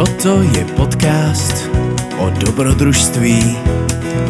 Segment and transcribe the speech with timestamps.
[0.00, 1.68] Toto je podcast
[2.18, 3.56] o dobrodružství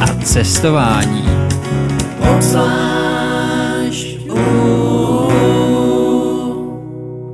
[0.01, 1.25] a cestování.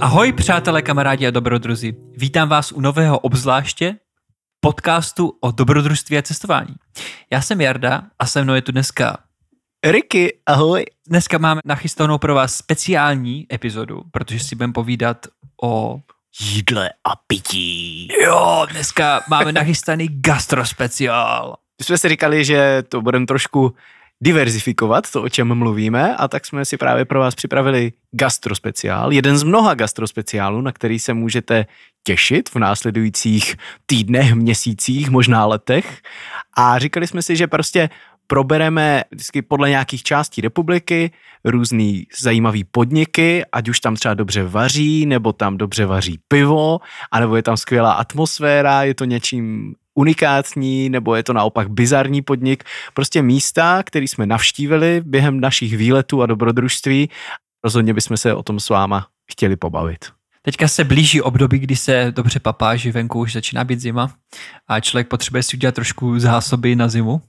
[0.01, 1.97] Ahoj přátelé, kamarádi a dobrodruzi.
[2.17, 3.97] Vítám vás u nového obzvláště
[4.61, 6.75] podcastu o dobrodružství a cestování.
[7.33, 9.19] Já jsem Jarda a se mnou je tu dneska
[9.87, 10.85] Ricky, ahoj.
[11.09, 15.27] Dneska máme nachystanou pro vás speciální epizodu, protože si budeme povídat
[15.63, 16.01] o
[16.41, 18.09] jídle a pití.
[18.25, 21.57] Jo, dneska máme nachystaný gastrospeciál.
[21.81, 23.75] My jsme si říkali, že to budeme trošku
[24.21, 29.39] diverzifikovat, to, o čem mluvíme, a tak jsme si právě pro vás připravili gastrospeciál, jeden
[29.39, 31.67] z mnoha gastrospeciálů, na který se můžete
[32.03, 33.57] těšit v následujících
[33.87, 36.03] týdnech, měsících, možná letech.
[36.57, 37.91] A říkali jsme si, že prostě
[38.27, 41.11] probereme vždycky podle nějakých částí republiky
[41.45, 46.79] různý zajímavý podniky, ať už tam třeba dobře vaří, nebo tam dobře vaří pivo,
[47.13, 52.65] anebo je tam skvělá atmosféra, je to něčím unikátní, nebo je to naopak bizarní podnik.
[52.95, 57.11] Prostě místa, které jsme navštívili během našich výletů a dobrodružství.
[57.65, 60.16] Rozhodně bychom se o tom s váma chtěli pobavit.
[60.47, 64.15] Teďka se blíží období, kdy se dobře papá, že venku už začíná být zima
[64.69, 67.23] a člověk potřebuje si udělat trošku zásoby na zimu.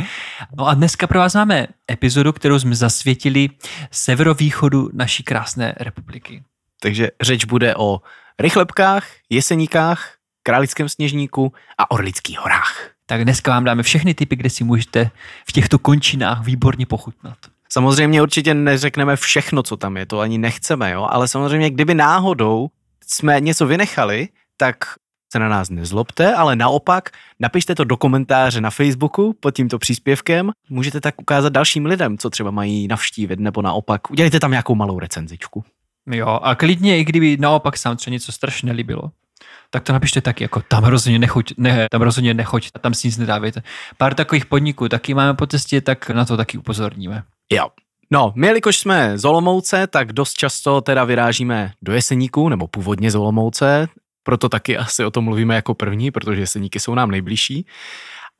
[0.56, 3.48] no a dneska pro vás máme epizodu, kterou jsme zasvětili
[3.90, 6.42] severovýchodu naší krásné republiky.
[6.80, 8.00] Takže řeč bude o
[8.38, 12.90] rychlebkách, jeseníkách, králickém sněžníku a orlických horách.
[13.06, 15.10] Tak dneska vám dáme všechny typy, kde si můžete
[15.48, 17.38] v těchto končinách výborně pochutnat.
[17.72, 21.08] Samozřejmě určitě neřekneme všechno, co tam je, to ani nechceme, jo?
[21.10, 22.68] ale samozřejmě, kdyby náhodou
[23.06, 24.76] jsme něco vynechali, tak
[25.32, 27.10] se na nás nezlobte, ale naopak
[27.40, 30.50] napište to do komentáře na Facebooku pod tímto příspěvkem.
[30.68, 34.98] Můžete tak ukázat dalším lidem, co třeba mají navštívit, nebo naopak udělejte tam nějakou malou
[34.98, 35.64] recenzičku.
[36.06, 39.10] Jo, a klidně, i kdyby naopak sám třeba něco strašně nelíbilo,
[39.70, 43.18] tak to napište taky, jako tam rozhodně nechoď, ne, tam rozhodně nechoď, tam si nic
[43.18, 43.62] nedávejte.
[43.96, 47.22] Pár takových podniků taky máme po cestě, tak na to taky upozorníme.
[47.52, 47.68] Jo.
[48.10, 53.10] No, my, jelikož jsme z Olomouce, tak dost často teda vyrážíme do Jeseníku, nebo původně
[53.10, 53.88] z Olomouce,
[54.22, 57.66] proto taky asi o tom mluvíme jako první, protože Jeseníky jsou nám nejbližší.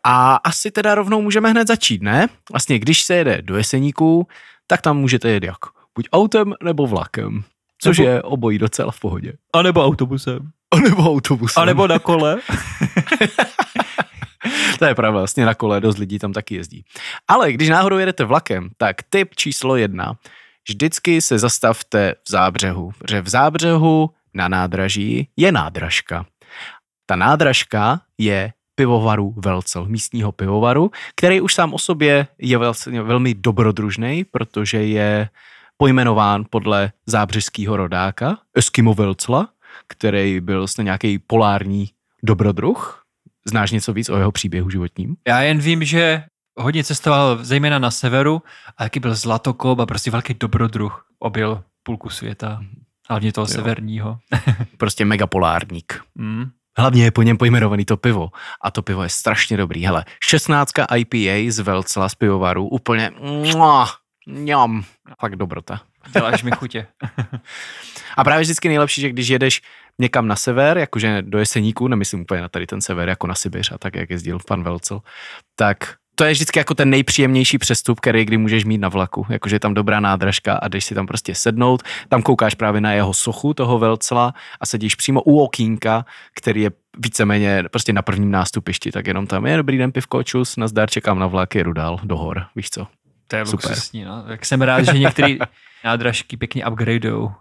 [0.06, 2.28] A asi teda rovnou můžeme hned začít, ne?
[2.52, 4.26] Vlastně, když se jede do Jeseníku,
[4.66, 5.58] tak tam můžete jet jak?
[5.94, 7.44] Buď autem, nebo vlakem.
[7.82, 8.10] Což nebo...
[8.10, 9.32] je obojí docela v pohodě.
[9.52, 10.50] A nebo autobusem.
[10.70, 11.62] A nebo autobusem.
[11.62, 12.38] A nebo na kole.
[14.80, 16.84] to je pravda, vlastně na kole dost lidí tam taky jezdí.
[17.28, 20.16] Ale když náhodou jedete vlakem, tak tip číslo jedna.
[20.68, 26.26] Vždycky se zastavte v zábřehu, protože v zábřehu na nádraží je nádražka.
[27.06, 33.34] Ta nádražka je pivovaru Velcel, místního pivovaru, který už sám o sobě je vlastně velmi
[33.34, 35.28] dobrodružný, protože je
[35.76, 39.48] pojmenován podle zábřeského rodáka Eskimo Velcla,
[39.88, 41.88] který byl vlastně nějaký polární
[42.22, 43.04] dobrodruh.
[43.44, 45.16] Znáš něco víc o jeho příběhu životním?
[45.28, 46.24] Já jen vím, že
[46.56, 48.42] hodně cestoval zejména na severu
[48.76, 51.04] a jaký byl zlatokop a prostě velký dobrodruh.
[51.18, 52.60] Objel půlku světa,
[53.08, 53.54] hlavně toho jo.
[53.54, 54.18] severního.
[54.76, 56.02] prostě megapolárník.
[56.14, 56.50] Mm.
[56.78, 58.30] Hlavně je po něm pojmenovaný to pivo.
[58.62, 59.84] A to pivo je strašně dobrý.
[59.84, 63.10] Hele, 16 IPA z Velcela z pivovaru, úplně
[64.26, 64.84] mňam,
[65.20, 65.80] fakt dobrota.
[66.12, 66.86] Děláš mi chutě.
[68.16, 69.62] a právě vždycky nejlepší, že když jedeš
[70.00, 73.72] někam na sever, jakože do Jeseníku, nemyslím úplně na tady ten sever, jako na Sibiř
[73.72, 75.00] a tak, jak jezdil pan Velcel,
[75.56, 79.26] tak to je vždycky jako ten nejpříjemnější přestup, který kdy můžeš mít na vlaku.
[79.28, 82.92] Jakože je tam dobrá nádražka a jdeš si tam prostě sednout, tam koukáš právě na
[82.92, 86.04] jeho sochu, toho Velcela a sedíš přímo u okýnka,
[86.36, 90.56] který je víceméně prostě na prvním nástupišti, tak jenom tam je dobrý den, pivko, čus,
[90.56, 92.86] nazdar, čekám na vlak, jedu dál do hor, víš co.
[93.28, 93.70] To je Super.
[93.70, 94.24] luxusní, no.
[94.28, 95.36] Jak jsem rád, že některé
[95.84, 97.32] nádražky pěkně upgradeujou.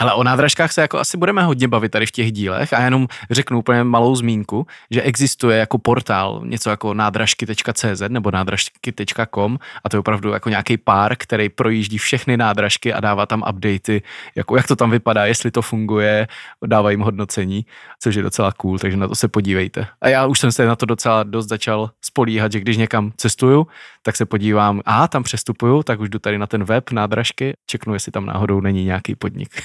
[0.00, 3.08] Hele, o nádražkách se jako asi budeme hodně bavit tady v těch dílech a jenom
[3.30, 9.96] řeknu úplně malou zmínku, že existuje jako portál něco jako nádražky.cz nebo nádražky.com a to
[9.96, 14.02] je opravdu jako nějaký pár, který projíždí všechny nádražky a dává tam updaty,
[14.34, 16.28] jako jak to tam vypadá, jestli to funguje,
[16.66, 17.66] dává jim hodnocení,
[18.00, 19.86] což je docela cool, takže na to se podívejte.
[20.00, 23.66] A já už jsem se na to docela dost začal spolíhat, že když někam cestuju,
[24.02, 27.94] tak se podívám, a tam přestupuju, tak už jdu tady na ten web nádražky, čeknu,
[27.94, 29.62] jestli tam náhodou není nějaký podnik.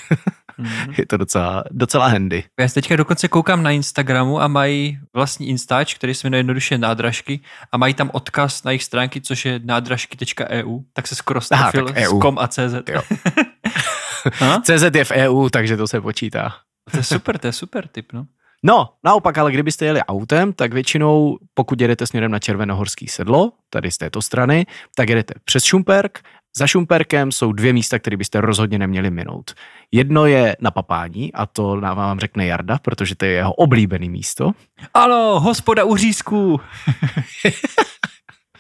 [0.60, 0.94] Mm-hmm.
[0.98, 2.44] je to docela, docela handy.
[2.60, 6.78] Já se teďka dokonce koukám na Instagramu a mají vlastní instač, který se jmenuje jednoduše
[6.78, 7.40] nádražky
[7.72, 11.92] a mají tam odkaz na jejich stránky, což je nádražky.eu, tak se skoro strefil s
[11.96, 12.76] e kom a CZ.
[14.64, 16.54] CZ je v EU, takže to se počítá.
[16.92, 18.26] To je super, to je super tip, no.
[18.66, 23.92] No, naopak, ale kdybyste jeli autem, tak většinou, pokud jedete směrem na Červenohorský sedlo, tady
[23.92, 24.66] z této strany,
[24.96, 26.20] tak jedete přes Šumperk
[26.58, 29.54] Za Šumperkem jsou dvě místa, které byste rozhodně neměli minout.
[29.92, 34.52] Jedno je na papání a to vám řekne Jarda, protože to je jeho oblíbený místo.
[34.94, 36.62] Ano, hospoda u řízku.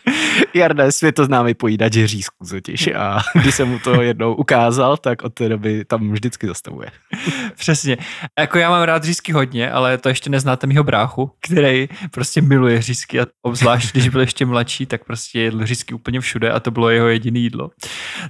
[0.54, 5.34] Jarda je světoznámý pojídač řízku totiž a když jsem mu to jednou ukázal, tak od
[5.34, 6.92] té doby tam vždycky zastavuje.
[7.56, 7.98] Přesně.
[8.40, 12.82] Jako já mám rád řízky hodně, ale to ještě neznáte mýho bráchu, který prostě miluje
[12.82, 16.72] řízky a obzvlášť, když byl ještě mladší, tak prostě jedl řízky úplně všude a to
[16.72, 17.70] bylo jeho jediné jídlo.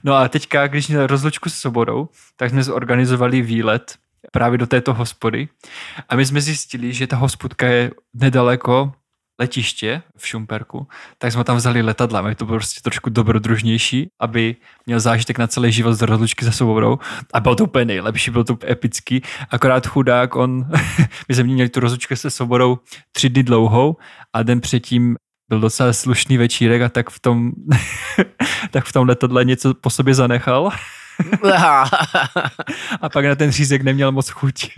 [0.04, 3.96] No a teďka, když měl rozlučku s Sobodou, tak jsme zorganizovali výlet
[4.32, 5.48] právě do této hospody
[6.10, 8.94] a my jsme zjistili, že ta hospodka je nedaleko
[9.40, 10.88] letiště v Šumperku,
[11.18, 15.48] tak jsme tam vzali letadla, aby to bylo prostě trošku dobrodružnější, aby měl zážitek na
[15.48, 17.00] celý život z rozlučky za svobodou
[17.34, 20.66] a bylo to úplně nejlepší, bylo to epický, akorát chudák, on,
[21.30, 22.80] my jsme měli tu rozlučku se svobodou
[23.12, 23.98] tři dny dlouhou
[24.34, 25.16] a den předtím
[25.50, 27.52] byl docela slušný večírek a tak v tom,
[28.72, 30.70] tak v tom letadle něco po sobě zanechal.
[33.02, 34.70] a pak na ten řízek neměl moc chuť.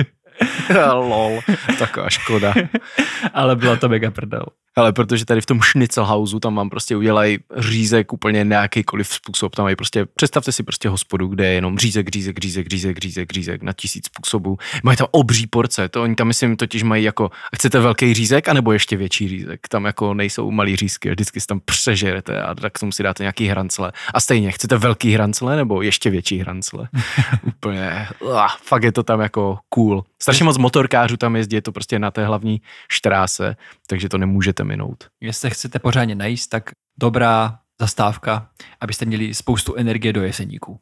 [0.94, 1.40] Lol,
[1.80, 2.54] taková škoda.
[3.34, 4.46] Ale byla to mega prdel.
[4.78, 9.56] Ale protože tady v tom Schnitzelhausu tam vám prostě udělají řízek úplně nějakýkoliv způsob.
[9.56, 13.34] Tam mají prostě, představte si prostě hospodu, kde je jenom řízek, řízek, řízek, řízek, řízek,
[13.34, 14.58] řízek na tisíc způsobů.
[14.84, 18.72] Mají tam obří porce, to oni tam myslím totiž mají jako, chcete velký řízek, anebo
[18.72, 19.68] ještě větší řízek.
[19.68, 23.48] Tam jako nejsou malý řízky, vždycky si tam přežerete a tak tomu si dáte nějaký
[23.48, 23.92] hrancle.
[24.14, 26.88] A stejně, chcete velký hrancle nebo ještě větší hrancle.
[27.48, 30.04] úplně, uh, fakt je to tam jako cool.
[30.26, 32.62] Strašně moc motorkářů tam jezdí, je to prostě na té hlavní
[32.92, 33.56] štráse,
[33.88, 35.04] takže to nemůžete minout.
[35.22, 38.50] Jestli chcete pořádně najíst, tak dobrá zastávka,
[38.82, 40.80] abyste měli spoustu energie do jeseníku.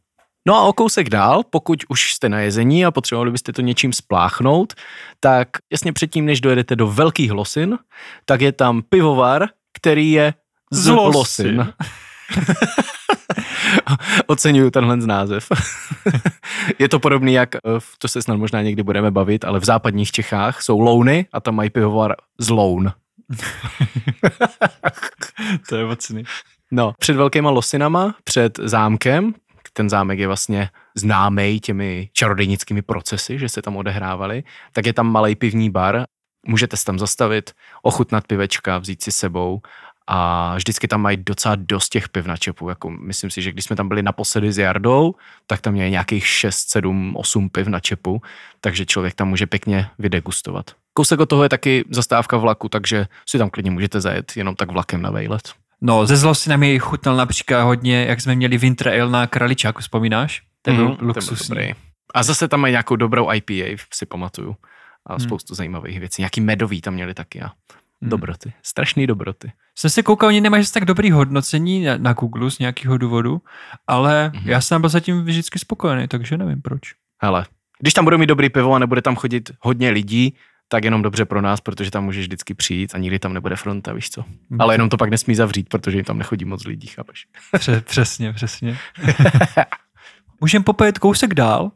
[0.47, 3.93] No a o kousek dál, pokud už jste na jezení a potřebovali byste to něčím
[3.93, 4.73] spláchnout,
[5.19, 7.77] tak jasně předtím, než dojedete do Velkých Losin,
[8.25, 10.33] tak je tam pivovar, který je
[10.71, 11.73] z Losin.
[14.27, 15.47] Oceňuju tenhle název.
[16.79, 17.59] je to podobný, jak, eh,
[17.97, 21.55] to se snad možná někdy budeme bavit, ale v západních Čechách jsou louny a tam
[21.55, 22.91] mají pivovar z loun.
[25.69, 26.23] to je mocný.
[26.71, 29.33] No, před velkýma losinama, před zámkem,
[29.73, 34.43] ten zámek je vlastně známý těmi čarodejnickými procesy, že se tam odehrávaly,
[34.73, 36.03] tak je tam malý pivní bar,
[36.47, 37.51] můžete se tam zastavit,
[37.81, 39.61] ochutnat pivečka, vzít si sebou
[40.07, 42.69] a vždycky tam mají docela dost těch piv na čepu.
[42.69, 45.15] Jako myslím si, že když jsme tam byli naposledy s Jardou,
[45.47, 48.21] tak tam měli nějakých 6, 7, 8 piv na čepu,
[48.61, 50.71] takže člověk tam může pěkně vydegustovat.
[50.93, 54.71] Kousek od toho je taky zastávka vlaku, takže si tam klidně můžete zajet jenom tak
[54.71, 55.53] vlakem na vejlet.
[55.81, 59.81] No, ze zlosti nám jej chutnal například hodně, jak jsme měli Winter Ale na Kraličáku,
[59.81, 60.41] vzpomínáš?
[60.61, 61.55] Ten byl mm, luxusní.
[61.55, 61.75] Ten byl
[62.13, 64.55] a zase tam mají nějakou dobrou IPA, si pamatuju.
[65.05, 65.19] A hmm.
[65.19, 66.21] spoustu zajímavých věcí.
[66.21, 67.51] Nějaký medový tam měli taky a
[68.03, 68.09] hmm.
[68.09, 68.53] dobroty.
[68.63, 69.51] Strašný dobroty.
[69.77, 73.41] Jsem se koukal, oni nemají tak dobrý hodnocení na, na Google z nějakého důvodu,
[73.87, 74.49] ale hmm.
[74.49, 76.81] já jsem byl zatím vždycky spokojený, takže nevím proč.
[77.21, 77.45] Hele,
[77.79, 80.35] když tam budou mít dobrý pivo a nebude tam chodit hodně lidí,
[80.67, 83.93] tak jenom dobře pro nás, protože tam můžeš vždycky přijít a nikdy tam nebude fronta,
[83.93, 84.21] víš co.
[84.21, 84.61] Hmm.
[84.61, 87.27] Ale jenom to pak nesmí zavřít, protože tam nechodí moc lidí, chápeš?
[87.85, 88.77] Přesně, přesně.
[90.41, 91.71] Můžeme popojet kousek dál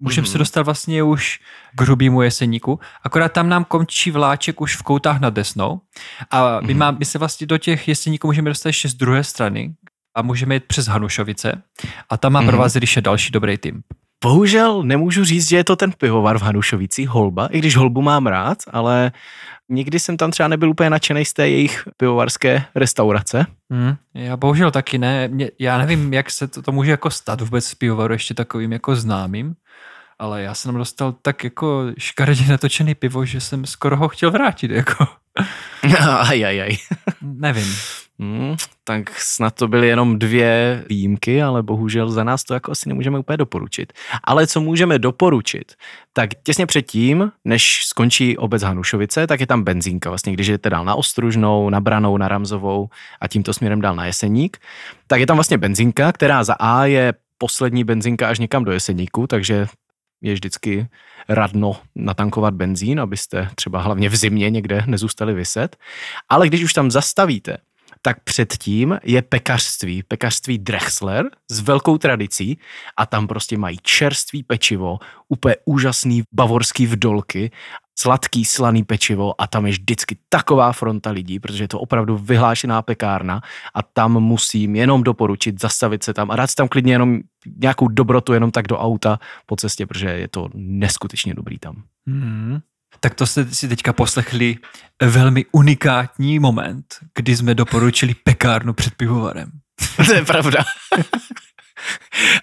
[0.00, 0.32] Můžeme mm-hmm.
[0.32, 1.40] se dostat vlastně už
[1.74, 5.80] k hrubýmu jeseníku, akorát tam nám končí vláček už v koutách nad Desnou
[6.30, 6.76] a my, mm-hmm.
[6.76, 9.74] má, my se vlastně do těch jeseníků můžeme dostat ještě z druhé strany
[10.16, 11.62] a můžeme jít přes Hanušovice
[12.10, 12.46] a tam má mm-hmm.
[12.46, 13.82] pro vás ještě další dobrý tým.
[14.24, 18.26] Bohužel nemůžu říct, že je to ten pivovar v Hanušovicích, Holba, i když Holbu mám
[18.26, 19.12] rád, ale
[19.68, 23.46] nikdy jsem tam třeba nebyl úplně nadšený z té jejich pivovarské restaurace.
[23.72, 25.28] Hmm, já bohužel taky ne.
[25.28, 28.72] Mě, já nevím, jak se to, to může jako stát vůbec v pivovaru ještě takovým
[28.72, 29.54] jako známým
[30.18, 34.70] ale já jsem dostal tak jako škaredě natočený pivo, že jsem skoro ho chtěl vrátit,
[34.70, 35.06] jako.
[36.08, 36.76] aj, aj, aj.
[37.22, 37.74] Nevím.
[38.18, 42.88] Hmm, tak snad to byly jenom dvě výjimky, ale bohužel za nás to jako asi
[42.88, 43.92] nemůžeme úplně doporučit.
[44.24, 45.72] Ale co můžeme doporučit,
[46.12, 50.10] tak těsně předtím, než skončí obec Hanušovice, tak je tam benzínka.
[50.10, 52.88] Vlastně, když jdete dál na Ostružnou, na Branou, na Ramzovou
[53.20, 54.58] a tímto směrem dál na Jeseník,
[55.06, 59.26] tak je tam vlastně benzínka, která za A je poslední benzinka až někam do Jeseníku,
[59.26, 59.66] takže
[60.24, 60.88] je vždycky
[61.28, 65.76] radno natankovat benzín, abyste třeba hlavně v zimě někde nezůstali vyset.
[66.28, 67.56] Ale když už tam zastavíte,
[68.02, 72.58] tak předtím je pekařství, pekařství Drexler s velkou tradicí
[72.96, 77.50] a tam prostě mají čerstvý pečivo, úplně úžasný bavorský vdolky
[77.98, 82.82] sladký, slaný pečivo a tam je vždycky taková fronta lidí, protože je to opravdu vyhlášená
[82.82, 83.40] pekárna
[83.74, 87.20] a tam musím jenom doporučit zastavit se tam a dát si tam klidně jenom
[87.56, 91.82] nějakou dobrotu jenom tak do auta po cestě, protože je to neskutečně dobrý tam.
[92.06, 92.58] Hmm.
[93.00, 94.56] Tak to jste si teďka poslechli
[95.02, 96.84] velmi unikátní moment,
[97.14, 99.50] kdy jsme doporučili pekárnu před pivovarem.
[100.06, 100.64] to je pravda.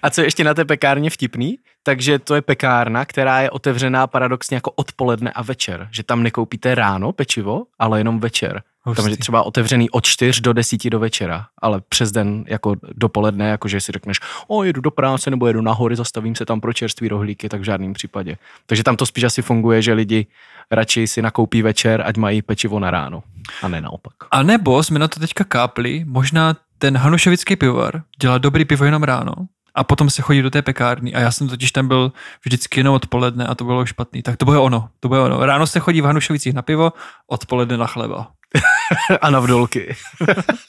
[0.02, 4.06] A co je ještě na té pekárně vtipný, takže to je pekárna, která je otevřená
[4.06, 5.88] paradoxně jako odpoledne a večer.
[5.90, 8.62] Že tam nekoupíte ráno pečivo, ale jenom večer.
[8.84, 9.02] Hustý.
[9.02, 13.48] Tam je třeba otevřený od 4 do 10 do večera, ale přes den jako dopoledne,
[13.48, 17.08] jakože si řekneš, o, jedu do práce nebo jedu nahory, zastavím se tam pro čerství
[17.08, 18.36] rohlíky, tak v žádném případě.
[18.66, 20.26] Takže tam to spíš asi funguje, že lidi
[20.70, 23.22] radši si nakoupí večer, ať mají pečivo na ráno
[23.62, 24.14] a ne naopak.
[24.30, 29.02] A nebo jsme na to teďka kápli, možná ten hanušovický pivovar dělá dobrý pivo jenom
[29.02, 29.32] ráno
[29.74, 32.12] a potom se chodí do té pekárny a já jsem totiž tam byl
[32.44, 34.22] vždycky jenom odpoledne a to bylo špatný.
[34.22, 35.46] Tak to bylo ono, to bylo ono.
[35.46, 36.92] Ráno se chodí v Hanušovicích na pivo,
[37.26, 38.30] odpoledne na chleba.
[39.20, 39.96] a na vdolky.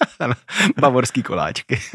[0.79, 1.79] Bavorský koláčky.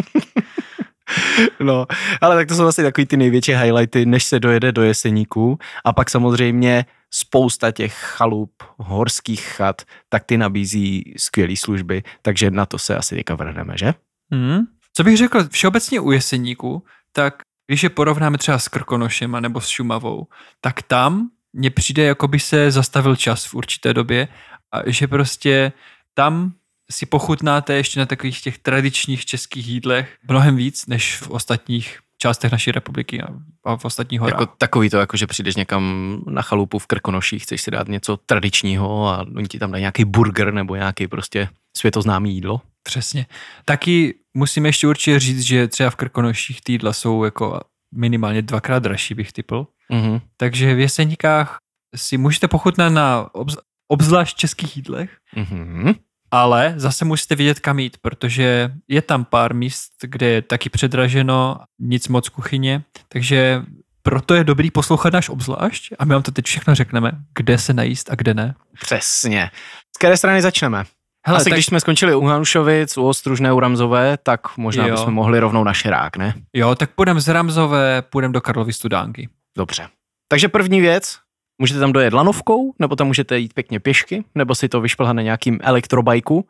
[1.60, 1.86] No,
[2.20, 5.58] ale tak to jsou asi takový ty největší highlighty, než se dojede do Jeseníků.
[5.84, 12.66] A pak samozřejmě spousta těch chalup, horských chat, tak ty nabízí skvělé služby, takže na
[12.66, 13.94] to se asi teďka vrhneme, že?
[14.30, 14.60] Mm.
[14.94, 19.68] Co bych řekl, všeobecně u Jeseníků, tak když je porovnáme třeba s Krkonošem nebo s
[19.68, 20.26] Šumavou,
[20.60, 24.28] tak tam mně přijde, jako by se zastavil čas v určité době
[24.72, 25.72] a že prostě
[26.14, 26.52] tam
[26.90, 32.52] si pochutnáte ještě na takových těch tradičních českých jídlech mnohem víc, než v ostatních částech
[32.52, 34.40] naší republiky a v ostatních horách.
[34.40, 38.16] Jako takový to, jako že přijdeš někam na chalupu v Krkonoších, chceš si dát něco
[38.16, 42.60] tradičního a oni ti tam dají nějaký burger nebo nějaký prostě světoznámý jídlo.
[42.82, 43.26] Přesně.
[43.64, 47.60] Taky musíme ještě určitě říct, že třeba v Krkonoších ty jídla jsou jako
[47.94, 49.66] minimálně dvakrát dražší, bych typl.
[49.92, 50.20] Mm-hmm.
[50.36, 51.58] Takže v Jeseníkách
[51.96, 53.58] si můžete pochutnat na obz-
[53.88, 55.94] obzvlášť českých jídlech, mm-hmm.
[56.30, 61.56] Ale zase musíte vidět kam jít, protože je tam pár míst, kde je taky předraženo,
[61.78, 63.62] nic moc kuchyně, takže
[64.02, 67.74] proto je dobrý poslouchat náš obzvlášť a my vám to teď všechno řekneme, kde se
[67.74, 68.54] najíst a kde ne.
[68.80, 69.50] Přesně.
[69.96, 70.84] Z které strany začneme?
[71.26, 71.52] Hele, Asi tak...
[71.52, 74.94] když jsme skončili u Hanušovic, u Ostružné, u Ramzové, tak možná jo.
[74.96, 76.34] bychom mohli rovnou na Šerák, ne?
[76.54, 79.28] Jo, tak půjdeme z Ramzové, půjdeme do Karlovy Studánky.
[79.56, 79.88] Dobře.
[80.28, 81.18] Takže první věc,
[81.58, 85.22] můžete tam dojet lanovkou, nebo tam můžete jít pěkně pěšky, nebo si to vyšplhat na
[85.22, 86.48] nějakým elektrobajku.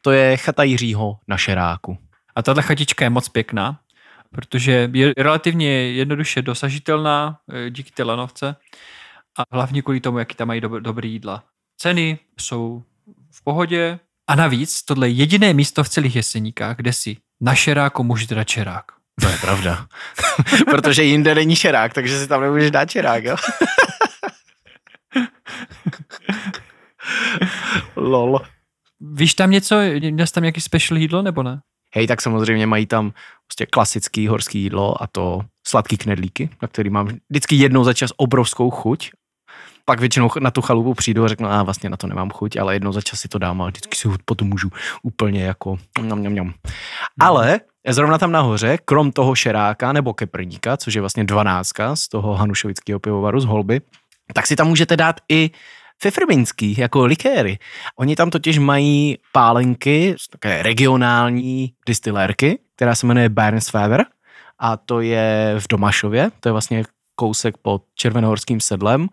[0.00, 1.98] To je chata Jiřího na Šeráku.
[2.36, 3.78] A tahle chatička je moc pěkná,
[4.30, 8.56] protože je relativně jednoduše dosažitelná eh, díky té lanovce
[9.38, 11.44] a hlavně kvůli tomu, jaký tam mají dob- dobrý jídla.
[11.76, 12.82] Ceny jsou
[13.30, 18.04] v pohodě, a navíc tohle je jediné místo v celých Jeseníkách, kde si na šeráku
[18.04, 18.84] můžete dát šerák.
[19.20, 19.86] To je pravda.
[20.70, 23.36] Protože jinde není šerák, takže si tam nemůžeš dát šerák, jo?
[28.02, 28.40] Lol.
[29.00, 29.76] Víš tam něco,
[30.10, 31.60] měl tam nějaký special jídlo nebo ne?
[31.94, 33.12] Hej, tak samozřejmě mají tam
[33.46, 38.10] prostě klasický horský jídlo a to sladký knedlíky, na který mám vždycky jednou za čas
[38.16, 39.10] obrovskou chuť
[39.84, 42.74] pak většinou na tu chalupu přijdu a řeknu, a vlastně na to nemám chuť, ale
[42.74, 44.70] jednou za čas si to dám a vždycky si ho potom můžu
[45.02, 46.44] úplně jako něm, něm, něm.
[46.44, 46.54] Hmm.
[47.20, 52.34] Ale zrovna tam nahoře, krom toho šeráka nebo keprníka, což je vlastně dvanáctka z toho
[52.34, 53.80] hanušovického pivovaru z Holby,
[54.34, 55.50] tak si tam můžete dát i
[56.02, 57.58] fefrminský, jako likéry.
[57.98, 64.04] Oni tam totiž mají pálenky, také regionální distilérky, která se jmenuje Bernsfever
[64.58, 69.08] a to je v Domašově, to je vlastně kousek pod Červenohorským sedlem.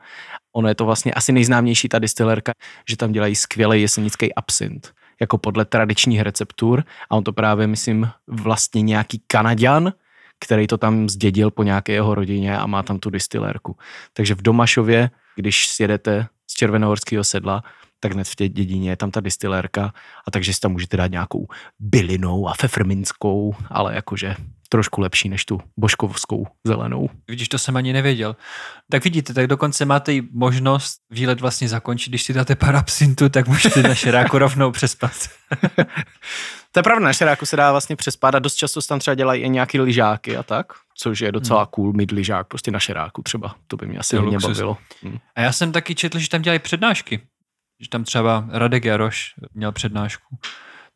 [0.56, 2.52] Ono je to vlastně asi nejznámější ta distilérka,
[2.90, 8.10] že tam dělají skvělý jesenický absint jako podle tradičních receptur a on to právě, myslím,
[8.28, 9.94] vlastně nějaký Kanaďan,
[10.40, 13.78] který to tam zdědil po nějaké jeho rodině a má tam tu distilérku.
[14.14, 17.64] Takže v Domašově, když sjedete z Červenohorského sedla,
[18.00, 19.94] tak hned v té dědině je tam ta distilérka
[20.28, 21.48] a takže si tam můžete dát nějakou
[21.80, 24.36] bylinou a fefrminskou, ale jakože
[24.70, 27.10] trošku lepší než tu boškovskou zelenou.
[27.28, 28.36] Vidíš, to jsem ani nevěděl.
[28.92, 33.48] Tak vidíte, tak dokonce máte i možnost výlet vlastně zakončit, když si dáte parapsintu, tak
[33.48, 35.12] můžete na šeráku rovnou přespat.
[36.72, 39.42] to je pravda, na šeráku se dá vlastně přespat a dost často tam třeba dělají
[39.44, 41.68] i nějaký lyžáky a tak, což je docela hmm.
[41.72, 43.56] cool mít lyžák prostě na šeráku třeba.
[43.68, 44.78] To by mě asi hodně bavilo.
[45.04, 45.18] Hmm.
[45.36, 47.22] A já jsem taky četl, že tam dělají přednášky.
[47.82, 50.38] Že tam třeba Radek Jaroš měl přednášku.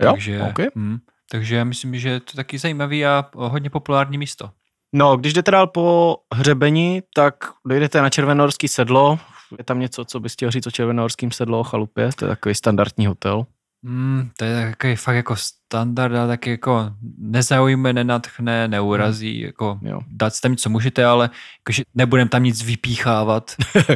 [0.02, 0.12] Jo?
[0.12, 0.68] Takže, okay.
[0.76, 0.98] hm,
[1.32, 4.50] takže já myslím, že je to taky zajímavý a hodně populární místo.
[4.96, 7.36] No, když jdete dál po hřebení, tak
[7.68, 9.20] dojdete na Červenorský sedlo.
[9.58, 12.10] Je tam něco, co bys chtěl říct o Červenorským sedlo o chalupě?
[12.16, 13.46] To je takový standardní hotel.
[13.82, 15.36] Mm, to je takový fakt jako
[15.74, 19.46] standard, ale taky jako nezaujme, nenatchne, neurazí, hmm.
[19.46, 20.00] jako jo.
[20.08, 23.52] dát tam co můžete, ale jakože nebudem tam nic vypíchávat.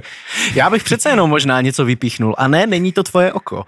[0.55, 3.63] Já bych přece jenom možná něco vypíchnul a ne, není to tvoje oko.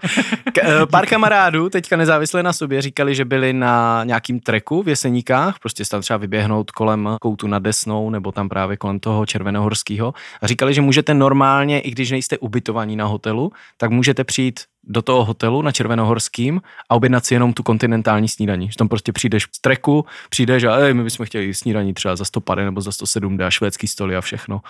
[0.52, 4.88] K, eh, pár kamarádů teďka nezávisle na sobě říkali, že byli na nějakým treku v
[4.88, 10.14] Jeseníkách, prostě tam třeba vyběhnout kolem koutu na Desnou nebo tam právě kolem toho Červenohorského
[10.42, 15.02] a říkali, že můžete normálně, i když nejste ubytovaní na hotelu, tak můžete přijít do
[15.02, 17.62] toho hotelu na Červenohorským a objednat si jenom tu
[18.00, 18.70] kontinentální snídaní.
[18.70, 22.24] Že tam prostě přijdeš z treku, přijdeš a ej, my bychom chtěli snídaní třeba za
[22.24, 24.60] 150 nebo za 107 a švédský stoly a všechno.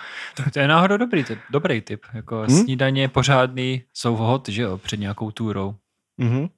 [0.53, 2.01] To je náhodou dobrý tip, dobrý tip.
[2.13, 2.63] Jako hmm?
[2.63, 5.75] snídaně pořádný jsou hot, že jo, před nějakou túrou.
[6.21, 6.49] Mm-hmm.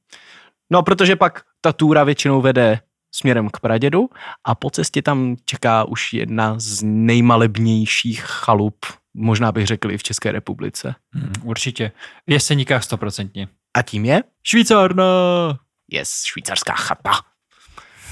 [0.72, 2.80] No, protože pak ta túra většinou vede
[3.16, 4.10] směrem k Pradědu
[4.46, 10.04] a po cestě tam čeká už jedna z nejmalebnějších chalup, možná bych řekl i v
[10.04, 10.96] České republice.
[11.14, 11.92] Hmm, určitě.
[12.28, 13.48] V Jeseníkách stoprocentně.
[13.78, 14.24] A tím je?
[14.44, 15.04] Švýcarna!
[15.92, 17.12] Yes, švýcarská chata.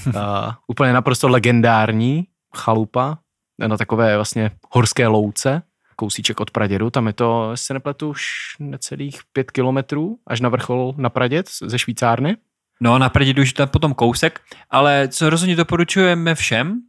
[0.06, 0.14] uh,
[0.66, 2.26] úplně naprosto legendární
[2.56, 3.18] chalupa
[3.58, 5.62] na takové vlastně horské louce,
[5.96, 8.22] kousíček od Pradědu, tam je to, jestli se nepletu, už
[8.58, 12.36] necelých pět kilometrů až na vrchol na Praděd ze Švýcárny.
[12.80, 16.80] No, na Pradědu už tam potom kousek, ale co rozhodně doporučujeme všem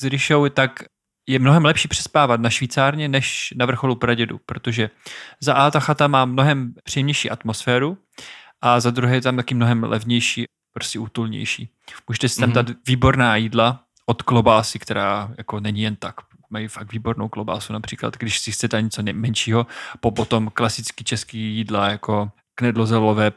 [0.00, 0.84] s Ryšou, tak
[1.26, 4.90] je mnohem lepší přespávat na Švýcárně než na vrcholu Pradědu, protože
[5.40, 7.98] za A ta chata má mnohem příjemnější atmosféru
[8.62, 11.68] a za druhé je tam taky mnohem levnější, prostě útulnější.
[12.08, 12.52] Můžete si tam mm-hmm.
[12.52, 16.14] dát výborná jídla od klobásy, která jako není jen tak.
[16.50, 19.66] Mají fakt výbornou klobásu například, když si chcete něco menšího,
[20.00, 23.32] po potom klasický český jídla jako knedlo zelové,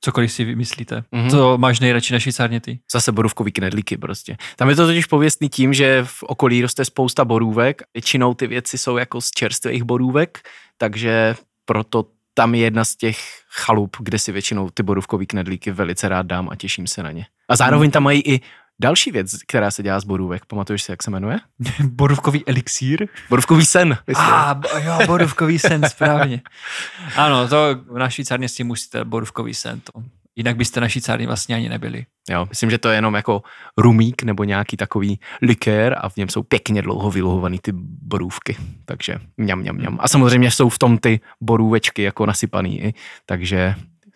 [0.00, 1.04] cokoliv si vymyslíte.
[1.12, 1.30] Mm-hmm.
[1.30, 2.80] Co máš nejradši na švýcárně ty?
[2.92, 4.36] Zase borůvkový knedlíky prostě.
[4.56, 7.82] Tam je to totiž pověstný tím, že v okolí roste spousta borůvek.
[7.94, 13.18] Většinou ty věci jsou jako z čerstvých borůvek, takže proto tam je jedna z těch
[13.48, 17.26] chalup, kde si většinou ty borůvkový knedlíky velice rád dám a těším se na ně.
[17.48, 18.40] A zároveň tam mají i
[18.80, 21.38] Další věc, která se dělá z borůvek, pamatuješ si, jak se jmenuje?
[21.84, 23.08] borůvkový elixír?
[23.30, 23.98] Borůvkový sen.
[24.16, 26.42] A, ah, jo, borůvkový sen, správně.
[27.16, 27.56] Ano, to
[27.98, 29.80] na Švýcarně si musíte borůvkový sen.
[29.80, 30.02] To.
[30.36, 32.06] Jinak byste na Švýcarně vlastně ani nebyli.
[32.30, 33.42] Jo, myslím, že to je jenom jako
[33.78, 37.72] rumík nebo nějaký takový likér a v něm jsou pěkně dlouho vyluhovaný ty
[38.02, 38.56] borůvky.
[38.84, 39.98] Takže mňam, mňam, mňam.
[40.00, 42.94] A samozřejmě jsou v tom ty borůvečky jako nasypaný,
[43.26, 43.74] takže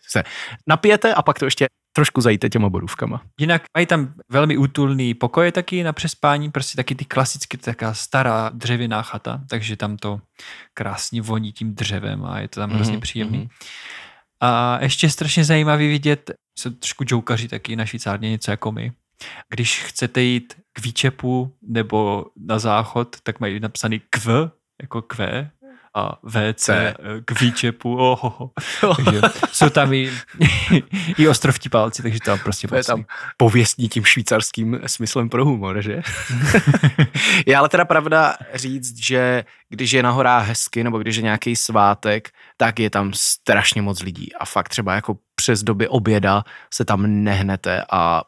[0.09, 0.23] se
[0.67, 3.23] napijete a pak to ještě trošku zajíte těma borůvkama.
[3.41, 8.51] Jinak mají tam velmi útulný pokoje taky na přespání, prostě taky ty klasicky taká stará
[8.55, 10.21] dřevěná chata, takže tam to
[10.75, 13.39] krásně voní tím dřevem a je to tam mm-hmm, hrozně příjemný.
[13.39, 14.08] Mm-hmm.
[14.41, 18.93] A ještě strašně zajímavý vidět, jsou trošku joukaři taky na Švýcárně, něco jako my.
[19.51, 24.29] Když chcete jít k výčepu nebo na záchod, tak mají napsaný kv,
[24.83, 25.51] jako kve,
[25.99, 27.97] a WC eh, k výčepu.
[27.97, 28.97] Oh, oh.
[28.97, 29.21] takže
[29.53, 30.13] jsou tam i,
[31.19, 33.05] i ostrovtí palci, takže tam prostě to je tam
[33.37, 36.03] pověstní tím švýcarským smyslem pro humor, že?
[37.47, 41.57] je ale teda pravda říct, že když je na horách hezky, nebo když je nějaký
[41.57, 46.85] svátek, tak je tam strašně moc lidí a fakt třeba jako přes doby oběda se
[46.85, 48.23] tam nehnete a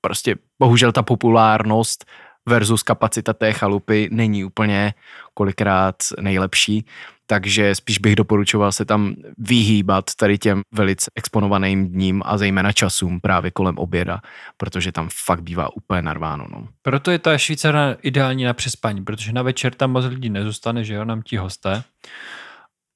[0.00, 2.04] prostě bohužel ta populárnost
[2.48, 4.94] versus kapacita té chalupy není úplně
[5.34, 6.86] kolikrát nejlepší,
[7.26, 13.20] takže spíš bych doporučoval se tam vyhýbat tady těm velice exponovaným dním a zejména časům
[13.20, 14.20] právě kolem oběda,
[14.56, 16.46] protože tam fakt bývá úplně narváno.
[16.50, 16.68] No.
[16.82, 20.94] Proto je ta Švýcarna ideální na přespání, protože na večer tam moc lidí nezůstane, že
[20.94, 21.82] jo, nám ti hosté.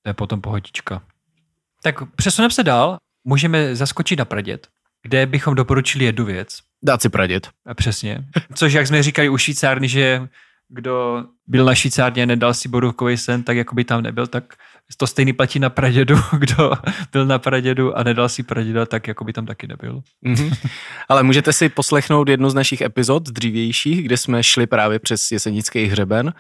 [0.02, 1.02] To je potom pohodička.
[1.82, 2.96] Tak přesuneme se dál.
[3.24, 4.68] Můžeme zaskočit na Pradět,
[5.02, 6.58] kde bychom doporučili jednu věc.
[6.84, 7.48] Dát si Pradět.
[7.66, 8.24] A přesně.
[8.54, 10.28] Což, jak jsme říkali u Švýcárny, že
[10.68, 14.54] kdo byl na Švýcárně a nedal si borůvkový sen, tak jako by tam nebyl, tak
[14.96, 16.72] to stejný platí na pradědu, kdo
[17.12, 20.02] byl na pradědu a nedal si praděda, tak jako by tam taky nebyl.
[20.26, 20.70] Mm-hmm.
[21.08, 25.84] Ale můžete si poslechnout jednu z našich epizod dřívějších, kde jsme šli právě přes Jesenický
[25.84, 26.34] hřeben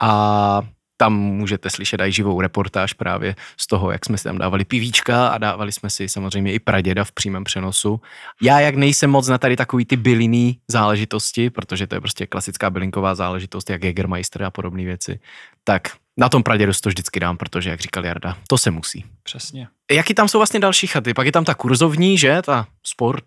[0.00, 0.62] a
[1.00, 5.28] tam můžete slyšet i živou reportáž právě z toho, jak jsme si tam dávali pivíčka
[5.28, 8.00] a dávali jsme si samozřejmě i praděda v přímém přenosu.
[8.42, 12.70] Já jak nejsem moc na tady takový ty bylinný záležitosti, protože to je prostě klasická
[12.70, 15.20] bylinková záležitost, jak Jägermeister a podobné věci,
[15.64, 19.04] tak na tom pradědu to vždycky dám, protože, jak říkal Jarda, to se musí.
[19.22, 19.68] Přesně.
[19.90, 21.14] Jaký tam jsou vlastně další chaty?
[21.14, 22.42] Pak je tam ta kurzovní, že?
[22.42, 23.24] Ta sport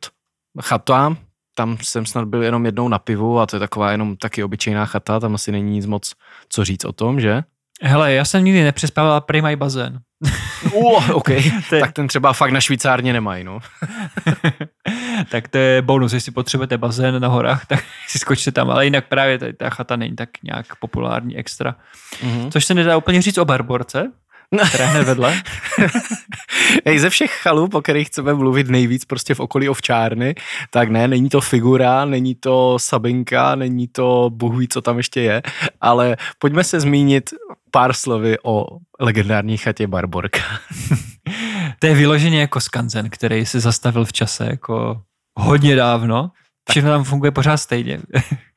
[0.62, 1.18] chata,
[1.56, 4.86] tam jsem snad byl jenom jednou na pivu a to je taková jenom taky obyčejná
[4.86, 6.14] chata, tam asi není nic moc
[6.50, 7.44] co říct o tom, že?
[7.82, 10.00] Hele, já jsem nikdy nepřespával, prý mají bazén.
[10.74, 11.80] Uh, OK, je...
[11.80, 13.60] tak ten třeba fakt na Švýcárně nemají, no.
[15.30, 19.08] tak to je bonus, jestli potřebujete bazén na horách, tak si skočte tam, ale jinak
[19.08, 21.76] právě tady ta chata není tak nějak populární extra.
[22.24, 22.52] Mm-hmm.
[22.52, 24.12] Což se nedá úplně říct o Barborce,
[24.52, 24.64] No.
[24.66, 25.42] Hned vedle.
[26.86, 30.36] Ej, ze všech chalup, o kterých chceme mluvit nejvíc prostě v okolí ovčárny,
[30.70, 35.22] tak ne, není to figura, není to sabinka, není to bůh ví, co tam ještě
[35.22, 35.42] je,
[35.82, 37.30] ale pojďme se zmínit
[37.72, 38.66] pár slovy o
[39.00, 40.42] legendární chatě Barborka.
[41.80, 45.02] to je vyloženě jako skanzen, který se zastavil v čase jako
[45.40, 46.32] hodně dávno.
[46.70, 48.00] Všechno tam funguje pořád stejně.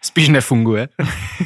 [0.03, 0.89] Spíš nefunguje.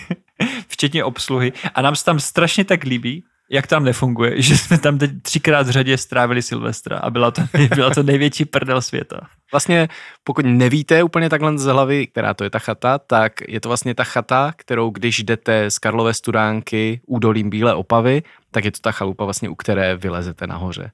[0.69, 1.53] Včetně obsluhy.
[1.75, 5.67] A nám se tam strašně tak líbí, jak tam nefunguje, že jsme tam teď třikrát
[5.67, 7.43] v řadě strávili Silvestra a byla to,
[7.75, 9.21] byla to největší prdel světa.
[9.53, 9.89] Vlastně,
[10.25, 13.95] pokud nevíte úplně takhle z hlavy, která to je ta chata, tak je to vlastně
[13.95, 18.93] ta chata, kterou když jdete z Karlové studánky údolím Bílé Opavy, tak je to ta
[18.93, 20.91] chalupa vlastně, u které vylezete nahoře.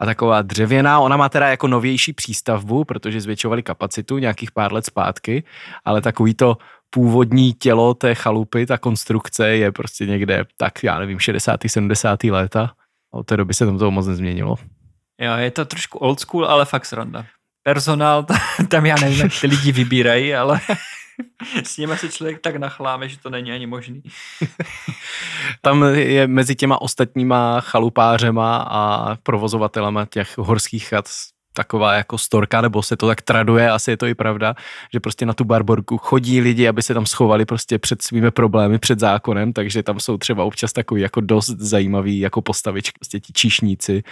[0.00, 4.86] A taková dřevěná, ona má teda jako novější přístavbu, protože zvětšovali kapacitu nějakých pár let
[4.86, 5.44] zpátky,
[5.84, 6.56] ale takový to
[6.94, 11.60] původní tělo té chalupy, ta konstrukce je prostě někde, tak já nevím, 60.
[11.66, 12.24] 70.
[12.24, 12.72] léta.
[13.10, 14.56] Od té doby se tam toho moc nezměnilo.
[15.20, 17.26] Jo, je to trošku old school, ale fakt sranda.
[17.62, 18.26] Personál,
[18.68, 20.60] tam já nevím, jak ty lidi vybírají, ale
[21.64, 24.02] s nimi se člověk tak nachláme, že to není ani možný.
[25.60, 31.08] Tam je mezi těma ostatníma chalupářema a provozovatelama těch horských chat
[31.52, 34.54] taková jako storka, nebo se to tak traduje, asi je to i pravda,
[34.92, 38.78] že prostě na tu barborku chodí lidi, aby se tam schovali prostě před svými problémy,
[38.78, 43.32] před zákonem, takže tam jsou třeba občas takový jako dost zajímavý jako postavičky, prostě ti
[43.32, 44.02] číšníci,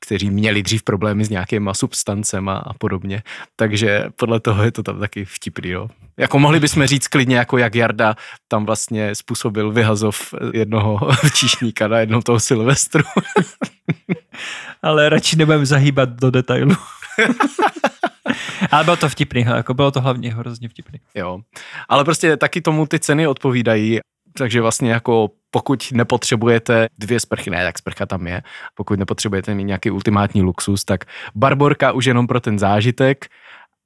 [0.00, 3.22] kteří měli dřív problémy s nějakýma substancema a podobně.
[3.56, 5.88] Takže podle toho je to tam taky vtipný, jo.
[6.16, 8.14] Jako mohli bychom říct klidně, jako jak Jarda
[8.48, 10.98] tam vlastně způsobil vyhazov jednoho
[11.34, 13.04] číšníka na jednou toho Silvestru.
[14.82, 16.76] Ale radši nebudeme zahýbat do detailu.
[18.70, 21.00] Ale bylo to vtipný, jako bylo to hlavně hrozně vtipný.
[21.14, 21.40] Jo,
[21.88, 23.98] ale prostě taky tomu ty ceny odpovídají,
[24.38, 28.42] takže vlastně jako pokud nepotřebujete dvě sprchy, ne, tak sprcha tam je,
[28.74, 33.26] pokud nepotřebujete mít nějaký ultimátní luxus, tak barborka už jenom pro ten zážitek,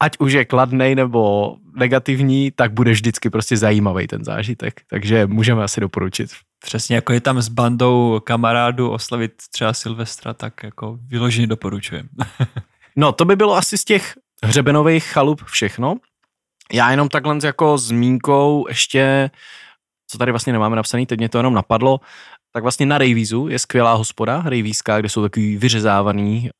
[0.00, 4.80] ať už je kladný nebo negativní, tak bude vždycky prostě zajímavý ten zážitek.
[4.90, 6.30] Takže můžeme asi doporučit.
[6.64, 12.08] Přesně, jako je tam s bandou kamarádů oslavit třeba Silvestra, tak jako vyloženě doporučujem.
[12.98, 15.96] no, to by bylo asi z těch hřebenových chalup všechno.
[16.72, 19.30] Já jenom takhle jako zmínkou ještě,
[20.10, 22.00] co tady vlastně nemáme napsaný, teď mě to jenom napadlo,
[22.52, 26.50] tak vlastně na Rejvízu je skvělá hospoda, Rejvízka, kde jsou takový vyřezávaný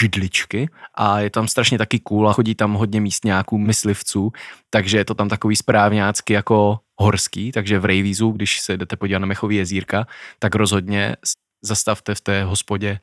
[0.00, 4.32] židličky a je tam strašně taky cool a chodí tam hodně místňáků, myslivců,
[4.70, 9.18] takže je to tam takový správňácky jako horský, takže v Rejvízu, když se jdete podívat
[9.18, 10.06] na Mechový jezírka,
[10.38, 11.16] tak rozhodně
[11.62, 13.00] zastavte v té hospodě,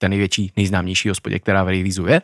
[0.00, 2.22] té největší, nejznámější hospodě, která v Rejvízu je.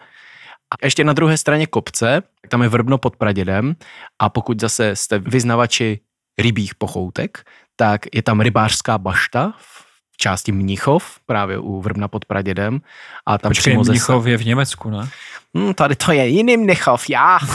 [0.71, 3.77] A ještě na druhé straně kopce, tam je Vrbno pod Pradědem
[4.19, 6.01] a pokud zase jste vyznavači
[6.39, 7.45] rybích pochoutek,
[7.77, 9.86] tak je tam rybářská bašta v
[10.16, 12.81] části Mnichov, právě u Vrbna pod Pradědem.
[13.26, 14.31] A tam Počkej, Mnichov ze...
[14.31, 15.09] je v Německu, ne?
[15.55, 17.38] Hmm, tady to je jiný Mnichov, já.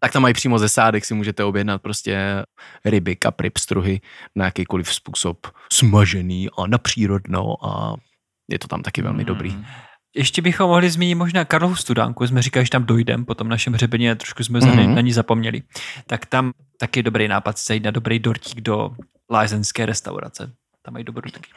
[0.00, 2.44] tak tam mají přímo ze sádek, si můžete objednat prostě
[2.84, 4.00] ryby, kapry, pstruhy
[4.36, 7.94] na jakýkoliv způsob smažený a na přírodno a
[8.50, 9.50] je to tam taky velmi dobrý.
[9.50, 9.64] Hmm.
[10.16, 13.72] Ještě bychom mohli zmínit možná Karlovu studánku, jsme říkali, že tam dojdem po tom našem
[13.72, 14.94] hřebeně trošku jsme mm-hmm.
[14.94, 15.62] na ní zapomněli.
[16.06, 18.90] Tak tam taky dobrý nápad se jít na dobrý dortík do
[19.30, 20.52] lázeňské restaurace.
[20.82, 21.50] Tam mají dobrou taky.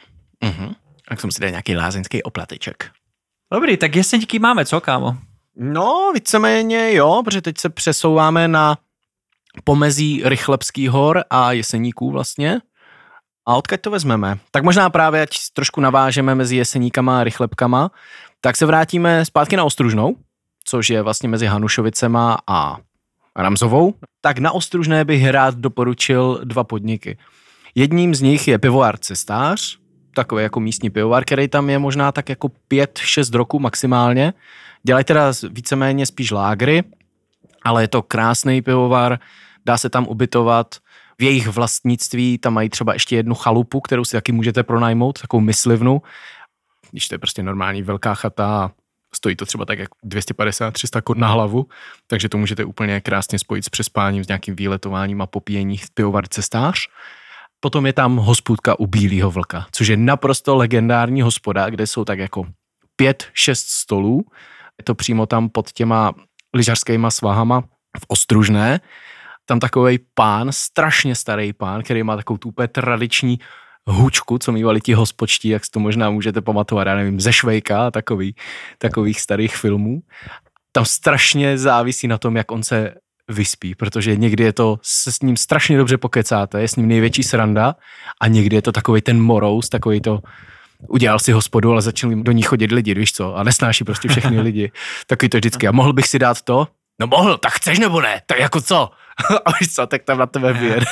[0.44, 0.74] Mm-hmm.
[1.08, 2.90] Tak jsem si dal nějaký lázeňský oplateček.
[3.52, 5.16] Dobrý, tak jeseňky máme, co kámo?
[5.56, 8.78] No, víceméně jo, protože teď se přesouváme na
[9.64, 12.60] pomezí Rychlebský hor a Jeseníků vlastně.
[13.48, 14.38] A odkud to vezmeme?
[14.50, 17.90] Tak možná právě, ať trošku navážeme mezi Jeseníkama a Rychlebkama,
[18.46, 20.16] tak se vrátíme zpátky na Ostružnou,
[20.64, 22.76] což je vlastně mezi Hanušovicema a
[23.36, 23.94] Ramzovou.
[24.20, 27.18] Tak na Ostružné bych rád doporučil dva podniky.
[27.74, 29.78] Jedním z nich je pivovar Cestář,
[30.14, 34.32] takový jako místní pivovar, který tam je možná tak jako 5-6 roku maximálně.
[34.82, 36.84] Dělají teda víceméně spíš lágry,
[37.62, 39.18] ale je to krásný pivovar,
[39.66, 40.74] dá se tam ubytovat.
[41.18, 45.40] V jejich vlastnictví tam mají třeba ještě jednu chalupu, kterou si taky můžete pronajmout, takovou
[45.40, 46.02] myslivnu.
[46.96, 48.72] Když to je prostě normální velká chata
[49.14, 51.66] stojí to třeba tak jak 250-300 kod na hlavu,
[52.06, 56.42] takže to můžete úplně krásně spojit s přespáním, s nějakým výletováním a popíjení v pivovarce
[56.42, 56.78] stář.
[57.60, 62.18] Potom je tam hospůdka u Bílého vlka, což je naprosto legendární hospoda, kde jsou tak
[62.18, 62.46] jako
[62.96, 64.24] pět, šest stolů.
[64.78, 66.12] Je to přímo tam pod těma
[66.54, 67.60] lyžařskýma svahama
[68.00, 68.80] v Ostružné.
[69.44, 73.38] Tam takový pán, strašně starý pán, který má takovou tu úplně tradiční
[73.86, 77.86] hučku, co mývali ti hospočtí, jak si to možná můžete pamatovat, já nevím, ze Švejka
[77.86, 78.34] a takový,
[78.78, 80.00] takových starých filmů.
[80.72, 82.94] Tam strašně závisí na tom, jak on se
[83.28, 87.22] vyspí, protože někdy je to, se s ním strašně dobře pokecáte, je s ním největší
[87.22, 87.74] sranda
[88.20, 90.20] a někdy je to takový ten morous, takový to,
[90.88, 94.40] udělal si hospodu, ale začali do ní chodit lidi, víš co, a nesnáší prostě všechny
[94.48, 94.72] lidi.
[95.06, 95.68] Takový to vždycky.
[95.68, 96.68] A mohl bych si dát to?
[97.00, 98.22] No mohl, tak chceš nebo ne?
[98.26, 98.90] Tak jako co?
[99.44, 100.86] a víš co, tak tam na tebe vyjede.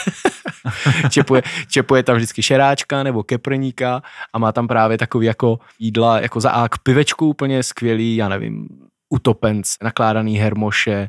[1.11, 6.41] čepuje, čepuje tam vždycky šeráčka nebo keprníka a má tam právě takový jako jídla, jako
[6.41, 8.69] za ák pivečku úplně skvělý, já nevím,
[9.09, 11.09] utopenc, nakládaný hermoše,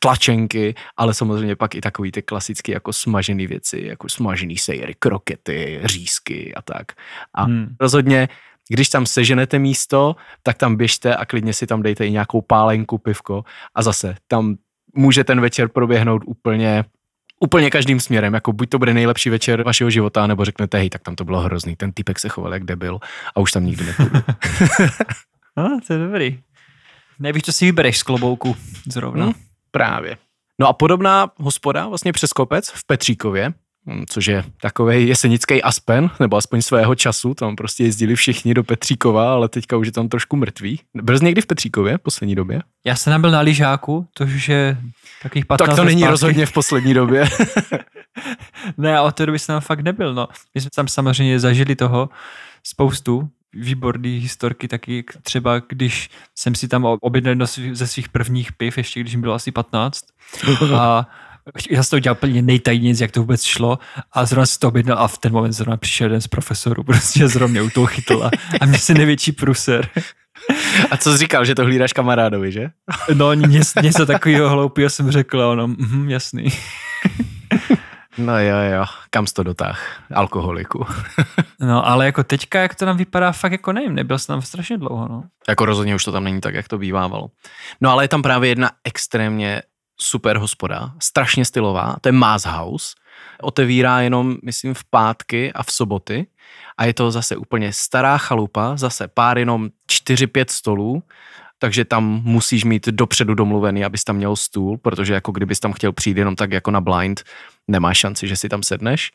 [0.00, 5.80] tlačenky, ale samozřejmě pak i takový ty klasické jako smažené věci, jako smažený sejry, krokety,
[5.84, 6.92] řízky a tak.
[7.34, 7.76] A hmm.
[7.80, 8.28] rozhodně
[8.72, 12.98] když tam seženete místo, tak tam běžte a klidně si tam dejte i nějakou pálenku,
[12.98, 14.56] pivko a zase tam
[14.94, 16.84] může ten večer proběhnout úplně
[17.40, 21.02] úplně každým směrem, jako buď to bude nejlepší večer vašeho života, nebo řeknete, hej, tak
[21.02, 22.98] tam to bylo hrozný, ten typek se choval jak debil
[23.34, 24.20] a už tam nikdy nepůjdu.
[25.56, 26.38] no, to je dobrý.
[27.18, 28.56] Nevíš, co si vybereš z klobouku
[28.86, 29.24] zrovna.
[29.24, 29.34] Hmm,
[29.70, 30.16] právě.
[30.58, 33.52] No a podobná hospoda vlastně přes kopec v Petříkově,
[34.08, 39.32] což je takový jesenický Aspen, nebo aspoň svého času, tam prostě jezdili všichni do Petříkova,
[39.32, 40.80] ale teďka už je tam trošku mrtvý.
[40.94, 42.62] Byl jsi někdy v Petříkově v poslední době?
[42.84, 44.78] Já jsem byl na lyžáku, to už je
[45.22, 46.10] takových 15 Tak to není zpátky.
[46.10, 47.28] rozhodně v poslední době.
[48.78, 50.28] ne, a od té doby jsem tam fakt nebyl, no.
[50.54, 52.08] My jsme tam samozřejmě zažili toho
[52.62, 58.78] spoustu, výborný historky, taky třeba když jsem si tam objednal jedno ze svých prvních piv,
[58.78, 60.04] ještě když mi bylo asi 15
[60.76, 61.06] a
[61.70, 63.78] já jsem to udělal plně nejtajnějc, jak to vůbec šlo
[64.12, 67.28] a zrovna si to objednal a v ten moment zrovna přišel jeden z profesorů, prostě
[67.28, 69.88] zrovna u toho chytl a, a mě si největší pruser.
[70.90, 72.70] A co jsi říkal, že to hlídáš kamarádovi, že?
[73.14, 76.48] No, něco, něco takového hloupého jsem řekl a ono, mm, jasný.
[78.18, 80.02] No jo, jo, kam jsi to dotáh?
[80.14, 80.86] Alkoholiku.
[81.60, 84.78] no, ale jako teďka, jak to nám vypadá, fakt jako nevím, nebyl jsem tam strašně
[84.78, 85.24] dlouho, no.
[85.48, 87.28] Jako rozhodně už to tam není tak, jak to bývávalo.
[87.80, 89.62] No ale je tam právě jedna extrémně
[90.02, 92.94] super hospoda, strašně stylová, to je Mass House.
[93.42, 96.26] Otevírá jenom, myslím, v pátky a v soboty
[96.78, 101.02] a je to zase úplně stará chalupa, zase pár jenom 4-5 stolů,
[101.58, 105.92] takže tam musíš mít dopředu domluvený, abys tam měl stůl, protože jako kdybys tam chtěl
[105.92, 107.22] přijít jenom tak jako na blind,
[107.68, 109.10] nemáš šanci, že si tam sedneš.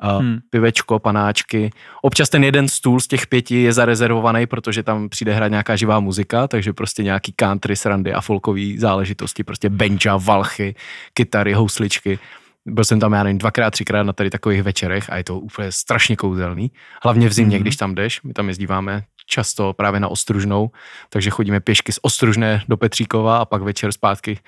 [0.00, 0.38] Hmm.
[0.50, 1.70] Pivečko, panáčky.
[2.02, 6.00] Občas ten jeden stůl z těch pěti je zarezervovaný, protože tam přijde hrát nějaká živá
[6.00, 10.74] muzika, takže prostě nějaký country, srandy a folkové záležitosti, prostě benja, valchy,
[11.14, 12.18] kytary, housličky.
[12.66, 15.72] Byl jsem tam, já nevím, dvakrát, třikrát na tady takových večerech a je to úplně
[15.72, 16.70] strašně kouzelný.
[17.02, 17.60] Hlavně v zimě, mm-hmm.
[17.60, 20.70] když tam jdeš, my tam jezdíváme často právě na Ostružnou,
[21.08, 24.38] takže chodíme pěšky z Ostružné do Petříkova a pak večer zpátky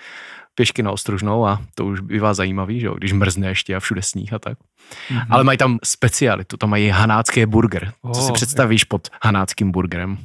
[0.55, 4.03] pěšky na Ostružnou a to už bývá zajímavý, že jo, když mrzne ještě a všude
[4.03, 4.59] sníh a tak.
[4.59, 5.27] Mm-hmm.
[5.31, 7.93] Ale mají tam specialitu, to mají hanácký burger.
[8.03, 8.87] Oh, Co si představíš je.
[8.87, 10.19] pod hanáckým burgerem?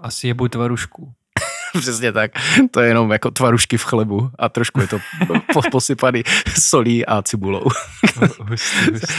[0.00, 1.12] Asi je tvarušku.
[1.80, 2.30] Přesně tak.
[2.70, 4.98] To je jenom jako tvarušky v chlebu a trošku je to
[5.70, 6.22] posypaný
[6.58, 7.64] solí a cibulou.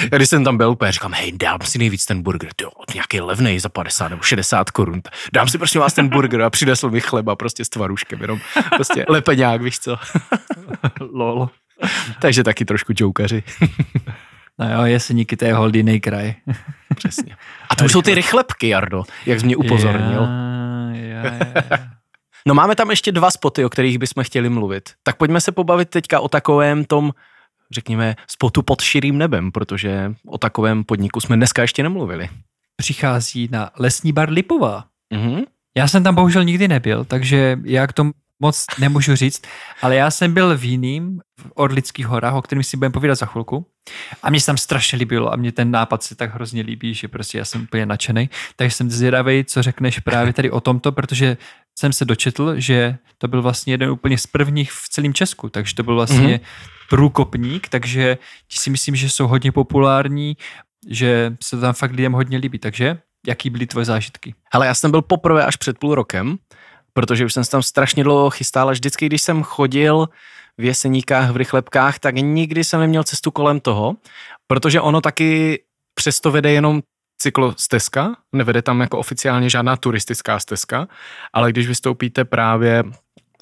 [0.01, 3.21] Já když jsem tam byl, úplně říkám, hej, dám si nejvíc ten burger, jo, nějaký
[3.21, 5.01] levný za 50 nebo 60 korun.
[5.33, 8.39] Dám si prostě vás ten burger a přinesl mi chleba prostě s tvaruškem, jenom
[8.75, 9.97] prostě lepeňák, víš co.
[10.99, 11.49] Lol.
[12.19, 13.43] Takže taky trošku čoukaři.
[14.59, 16.33] No jo, jeseníky, to je holdinej kraj.
[16.95, 17.35] Přesně.
[17.69, 20.27] A to už jsou ty rychlepky, Jardo, jak jsi mě upozornil.
[20.93, 21.90] Ja, ja, ja.
[22.45, 24.89] No máme tam ještě dva spoty, o kterých bychom chtěli mluvit.
[25.03, 27.11] Tak pojďme se pobavit teďka o takovém tom,
[27.71, 32.29] řekněme, spotu pod širým nebem, protože o takovém podniku jsme dneska ještě nemluvili.
[32.75, 34.85] Přichází na lesní bar Lipová.
[35.13, 35.45] Mm-hmm.
[35.77, 39.41] Já jsem tam bohužel nikdy nebyl, takže já k tomu moc nemůžu říct,
[39.81, 43.25] ale já jsem byl v jiným, v Orlických horách, o kterém si budeme povídat za
[43.25, 43.65] chvilku.
[44.23, 47.07] A mě se tam strašně líbilo a mě ten nápad se tak hrozně líbí, že
[47.07, 48.29] prostě já jsem úplně nadšený.
[48.55, 51.37] Takže jsem zvědavý, co řekneš právě tady o tomto, protože
[51.79, 55.75] jsem se dočetl, že to byl vlastně jeden úplně z prvních v celém Česku, takže
[55.75, 56.69] to byl vlastně mm-hmm.
[56.89, 60.37] průkopník, takže ti si myslím, že jsou hodně populární,
[60.89, 64.35] že se to tam fakt lidem hodně líbí, takže jaký byly tvoje zážitky?
[64.53, 66.37] Ale já jsem byl poprvé až před půl rokem,
[66.93, 70.09] protože už jsem se tam strašně dlouho chystal a vždycky, když jsem chodil
[70.57, 73.95] v Jeseníkách, v Rychlebkách, tak nikdy jsem neměl cestu kolem toho,
[74.47, 75.63] protože ono taky
[75.95, 76.81] přesto vede jenom
[77.21, 80.87] cyklostezka, nevede tam jako oficiálně žádná turistická stezka,
[81.33, 82.83] ale když vystoupíte právě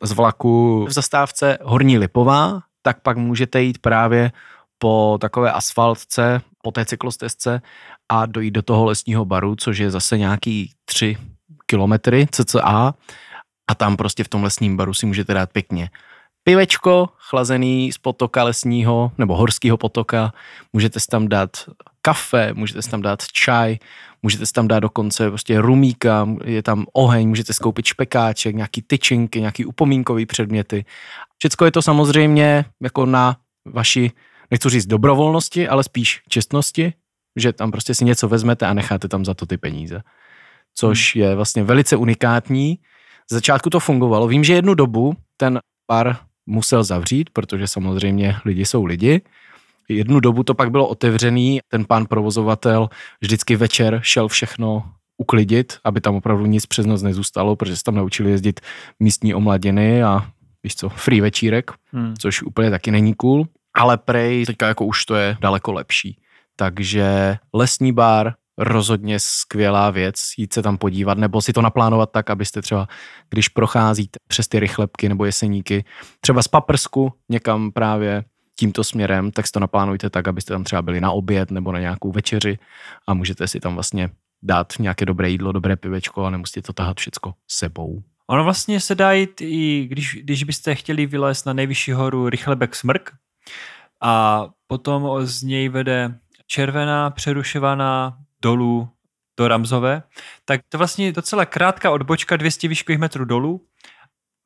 [0.03, 4.31] z vlaku v zastávce Horní Lipová, tak pak můžete jít právě
[4.77, 7.61] po takové asfaltce, po té cyklostezce
[8.09, 11.17] a dojít do toho lesního baru, což je zase nějaký tři
[11.65, 12.93] kilometry cca.
[13.69, 15.89] A tam prostě v tom lesním baru si můžete dát pěkně
[16.43, 20.33] pivečko chlazený z potoka lesního nebo horského potoka,
[20.73, 21.49] můžete si tam dát
[22.01, 23.77] kafe, můžete si tam dát čaj,
[24.23, 29.39] můžete si tam dát dokonce prostě rumíka, je tam oheň, můžete skoupit špekáček, nějaký tyčinky,
[29.39, 30.85] nějaký upomínkový předměty.
[31.37, 34.11] Všecko je to samozřejmě jako na vaši,
[34.51, 36.93] nechci říct dobrovolnosti, ale spíš čestnosti,
[37.35, 40.01] že tam prostě si něco vezmete a necháte tam za to ty peníze.
[40.75, 41.23] Což hmm.
[41.23, 42.79] je vlastně velice unikátní.
[43.31, 44.27] Z začátku to fungovalo.
[44.27, 45.59] Vím, že jednu dobu ten
[45.91, 49.21] bar musel zavřít, protože samozřejmě lidi jsou lidi.
[49.89, 52.89] Jednu dobu to pak bylo otevřený, ten pán provozovatel
[53.21, 57.95] vždycky večer šel všechno uklidit, aby tam opravdu nic přes noc nezůstalo, protože se tam
[57.95, 58.59] naučili jezdit
[58.99, 60.27] místní omladiny a
[60.63, 62.13] víš co, free večírek, Hmm.
[62.19, 66.17] což úplně taky není cool, ale prej teďka jako už to je daleko lepší.
[66.55, 72.29] Takže lesní bar, rozhodně skvělá věc, jít se tam podívat, nebo si to naplánovat tak,
[72.29, 72.87] abyste třeba,
[73.29, 75.85] když procházíte přes ty rychlebky nebo jeseníky,
[76.21, 78.23] třeba z Paprsku někam právě
[78.59, 81.79] tímto směrem, tak si to naplánujte tak, abyste tam třeba byli na oběd nebo na
[81.79, 82.59] nějakou večeři
[83.07, 84.09] a můžete si tam vlastně
[84.43, 88.03] dát nějaké dobré jídlo, dobré pivečko a nemusíte to tahat všecko sebou.
[88.27, 92.75] Ono vlastně se dá jít i, když, když byste chtěli vylézt na nejvyšší horu Rychlebek
[92.75, 93.11] Smrk
[94.01, 98.89] a potom z něj vede červená přerušovaná dolů
[99.37, 100.03] do Ramzové,
[100.45, 103.65] tak to vlastně je docela krátká odbočka 200 výškových metrů dolů.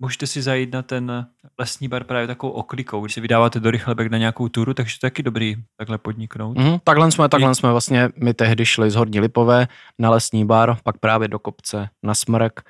[0.03, 1.27] Můžete si zajít na ten
[1.59, 5.05] lesní bar právě takovou oklikou, když se vydáváte do Rychlebek na nějakou turu, takže to
[5.05, 6.57] je taky dobrý takhle podniknout.
[6.57, 9.67] Mm, takhle jsme, takhle jsme vlastně, my tehdy šli z Horní Lipové
[9.99, 12.61] na lesní bar, pak právě do kopce na Smrk,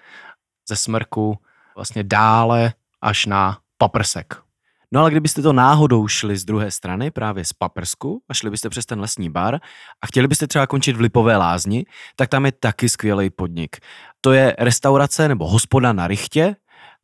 [0.70, 1.38] ze Smrku
[1.76, 4.36] vlastně dále až na Paprsek.
[4.92, 8.70] No ale kdybyste to náhodou šli z druhé strany, právě z Paprsku a šli byste
[8.70, 9.60] přes ten lesní bar
[10.02, 13.78] a chtěli byste třeba končit v Lipové lázni, tak tam je taky skvělý podnik.
[14.22, 16.56] To je restaurace nebo hospoda na Richtě,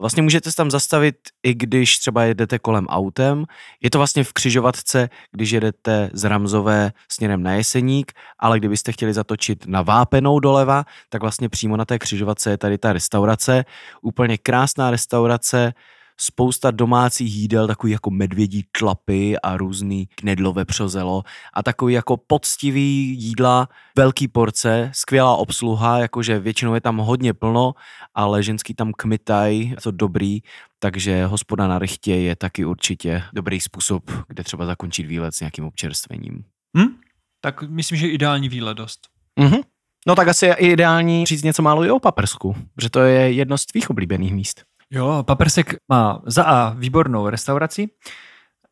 [0.01, 3.45] Vlastně můžete se tam zastavit, i když třeba jedete kolem autem.
[3.81, 9.13] Je to vlastně v křižovatce, když jedete z Ramzové směrem na Jeseník, ale kdybyste chtěli
[9.13, 13.65] zatočit na Vápenou doleva, tak vlastně přímo na té křižovatce je tady ta restaurace.
[14.01, 15.73] Úplně krásná restaurace,
[16.19, 23.15] spousta domácích jídel, takový jako medvědí tlapy a různý knedlové přozelo a takový jako poctivý
[23.19, 27.73] jídla, velký porce, skvělá obsluha, jakože většinou je tam hodně plno,
[28.13, 30.39] ale ženský tam kmitaj, to dobrý,
[30.79, 35.65] takže hospoda na rychtě je taky určitě dobrý způsob, kde třeba zakončit výlet s nějakým
[35.65, 36.43] občerstvením.
[36.77, 36.95] Hm?
[37.41, 38.99] Tak myslím, že ideální výlet dost.
[39.39, 39.61] Mhm.
[40.07, 43.57] No tak asi je ideální říct něco málo i o Paprsku, že to je jedno
[43.57, 44.63] z tvých oblíbených míst.
[44.91, 47.89] Jo, Papersek má za A výbornou restauraci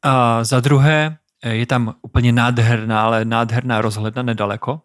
[0.04, 4.82] a za druhé eh, je tam úplně nádherná, ale nádherná rozhledna nedaleko.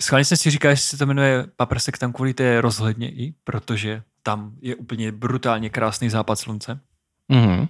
[0.00, 4.02] Schválně jsem si říkal, jestli se to jmenuje Papersek tam kvůli té rozhledně i, protože
[4.22, 6.80] tam je úplně brutálně krásný západ slunce,
[7.28, 7.66] Mhm.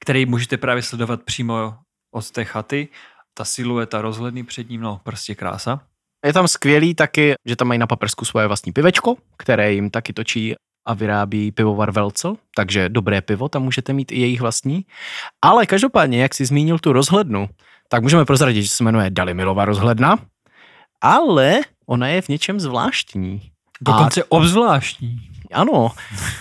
[0.00, 1.74] který můžete právě sledovat přímo
[2.10, 2.88] od té chaty.
[3.34, 5.80] Ta silueta rozhledny před ním, no prostě krása.
[6.26, 10.12] Je tam skvělý taky, že tam mají na Paprsku svoje vlastní pivečko, které jim taky
[10.12, 10.54] točí
[10.86, 14.84] a vyrábí pivovar Velcel, takže dobré pivo, tam můžete mít i jejich vlastní.
[15.42, 17.48] Ale každopádně, jak jsi zmínil tu rozhlednu,
[17.88, 20.16] tak můžeme prozradit, že se jmenuje Dalimilova rozhledna,
[21.00, 23.42] ale ona je v něčem zvláštní.
[23.80, 25.18] Dokonce obzvláštní.
[25.52, 25.90] Ano,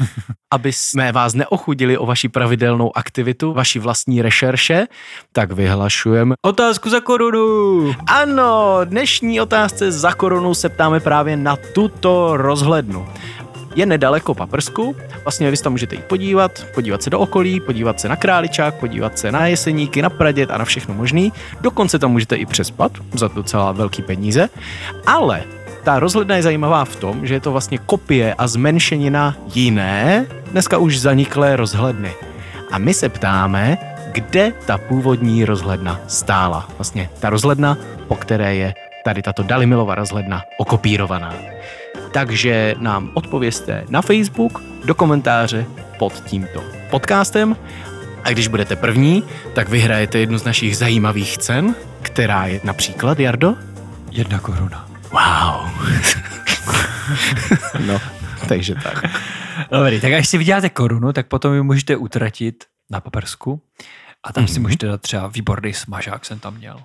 [0.54, 4.88] aby jsme vás neochudili o vaši pravidelnou aktivitu, vaši vlastní rešerše,
[5.32, 6.36] tak vyhlašujeme.
[6.42, 7.94] Otázku za korunu.
[8.08, 13.08] Ano, dnešní otázce za korunu se ptáme právě na tuto rozhlednu.
[13.76, 18.00] Je nedaleko Paprsku, vlastně vy se tam můžete jít podívat, podívat se do okolí, podívat
[18.00, 21.34] se na Králičák, podívat se na Jeseníky, na Pradět a na všechno možný.
[21.62, 24.50] Dokonce tam můžete i přespat za docela velký peníze,
[25.06, 25.44] ale
[25.84, 30.78] ta rozhledna je zajímavá v tom, že je to vlastně kopie a zmenšenina jiné, dneska
[30.78, 32.12] už zaniklé rozhledny.
[32.72, 33.78] A my se ptáme,
[34.12, 36.70] kde ta původní rozhledna stála.
[36.78, 38.74] Vlastně ta rozhledna, po které je
[39.06, 41.55] tady tato Dalimilova rozhledna okopírovaná.
[42.16, 45.66] Takže nám odpověste na Facebook, do komentáře
[46.00, 47.56] pod tímto podcastem
[48.24, 49.24] a když budete první,
[49.54, 53.56] tak vyhrajete jednu z našich zajímavých cen, která je například, Jardo?
[54.12, 54.90] Jedna koruna.
[55.12, 55.70] Wow.
[57.88, 58.02] no,
[58.48, 59.04] takže tak.
[59.72, 63.62] Dobrý, tak až si vyděláte korunu, tak potom ji můžete utratit na papersku
[64.24, 64.48] a tam mm-hmm.
[64.48, 64.62] si Mhm.
[64.62, 66.80] můžete dát třeba výborný smažák, jsem tam měl.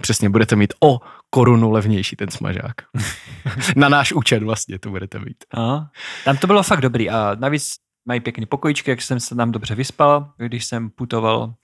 [0.00, 2.74] Přesně, budete mít o korunu levnější ten smažák.
[3.76, 5.44] Na náš účet vlastně to budete mít.
[5.56, 5.86] A,
[6.24, 7.74] tam to bylo fakt dobrý a navíc
[8.08, 11.54] mají pěkný pokojičky, jak jsem se tam dobře vyspal, když jsem putoval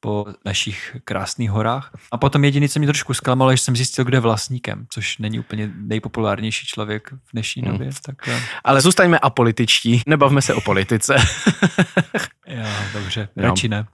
[0.00, 1.90] po našich krásných horách.
[2.12, 5.38] A potom jediný, co mě trošku zklamalo, že jsem zjistil, kdo je vlastníkem, což není
[5.40, 7.72] úplně nejpopulárnější člověk v dnešní Hmm.
[7.72, 7.90] době.
[8.06, 11.16] Tak eh, Ale zůstaňme apolitičtí, nebavme se o politice.
[12.46, 13.42] jo, dobře, Jo.
[13.42, 13.86] radši ne.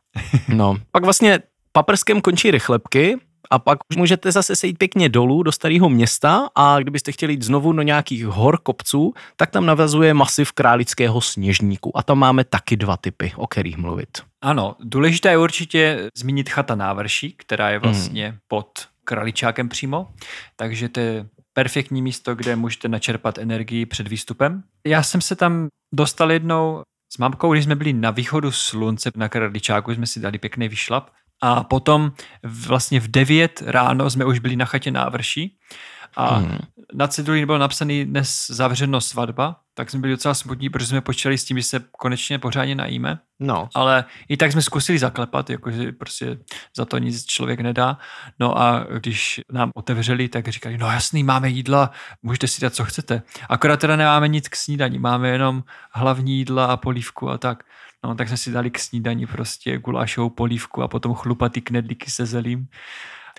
[0.48, 1.38] No, pak vlastně
[1.72, 3.16] paprskem končí rychlebky
[3.50, 7.42] a pak už můžete zase sejít pěkně dolů do starého města a kdybyste chtěli jít
[7.42, 12.76] znovu do nějakých hor, kopců, tak tam navazuje masiv králického sněžníku a tam máme taky
[12.76, 14.08] dva typy, o kterých mluvit.
[14.42, 18.68] Ano, důležité je určitě zmínit chata návrší, která je vlastně pod
[19.04, 20.08] kraličákem přímo,
[20.56, 24.62] takže to je perfektní místo, kde můžete načerpat energii před výstupem.
[24.86, 26.82] Já jsem se tam dostal jednou
[27.12, 31.10] s mamkou, když jsme byli na východu slunce na kraličáku, jsme si dali pěkný vyšlap
[31.40, 32.12] a potom
[32.44, 35.56] vlastně v 9 ráno jsme už byli na chatě návrší
[36.16, 36.58] a Hmm.
[36.94, 41.38] na ceduli bylo napsaný dnes zavřeno svatba, tak jsme byli docela smutní, protože jsme počítali
[41.38, 43.18] s tím, že se konečně pořádně najíme.
[43.40, 43.68] No.
[43.74, 46.38] Ale i tak jsme zkusili zaklepat, jakože prostě
[46.76, 47.98] za to nic člověk nedá.
[48.38, 51.90] No a když nám otevřeli, tak říkali, no jasný, máme jídla,
[52.22, 53.22] můžete si dát, co chcete.
[53.48, 57.62] Akorát teda nemáme nic k snídaní, máme jenom hlavní jídla a polívku a tak.
[58.04, 62.26] No, tak jsme si dali k snídaní prostě gulášovou polívku a potom chlupatý knedlíky se
[62.26, 62.68] zelím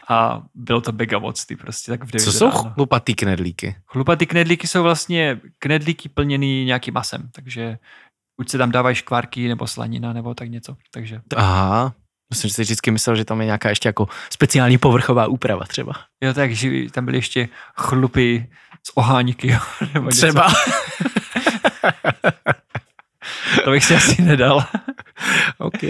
[0.07, 3.75] a bylo to mega mocný prostě tak v Co jsou chlupatý knedlíky?
[3.85, 7.77] Chlupatý knedlíky jsou vlastně knedlíky plněný nějakým masem, takže
[8.37, 10.77] buď se tam dávají škvárky nebo slanina nebo tak něco.
[10.91, 11.21] Takže...
[11.35, 11.93] Aha,
[12.31, 15.93] Myslím, že si vždycky myslel, že tam je nějaká ještě jako speciální povrchová úprava třeba.
[16.23, 18.49] Jo, takže tam byly ještě chlupy
[18.83, 19.57] z oháníky.
[19.93, 20.47] Nebo třeba.
[23.63, 24.63] to bych si asi nedal.
[25.57, 25.83] OK.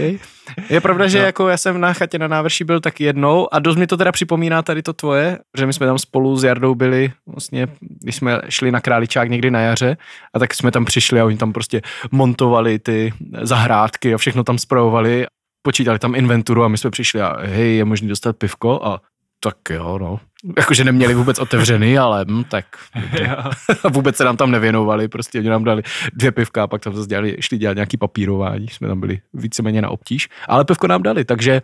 [0.70, 1.26] Je pravda, že no.
[1.26, 4.12] jako já jsem na chatě na návrší byl tak jednou a dost mi to teda
[4.12, 7.68] připomíná tady to tvoje, že my jsme tam spolu s Jardou byli, vlastně,
[8.02, 9.98] když jsme šli na Králičák někdy na jaře
[10.34, 11.82] a tak jsme tam přišli a oni tam prostě
[12.12, 15.28] montovali ty zahrádky a všechno tam spravovali
[15.62, 19.02] počítali tam inventuru a my jsme přišli a hej, je možný dostat pivko a
[19.44, 20.20] tak jo, no.
[20.58, 22.66] Jakože neměli vůbec otevřený, ale hm, tak
[23.90, 25.84] vůbec se nám tam nevěnovali, prostě oni nám dali
[26.14, 29.82] dvě pivka a pak tam zase dělali, šli dělat nějaký papírování, jsme tam byli víceméně
[29.82, 31.62] na obtíž, ale pivko nám dali, takže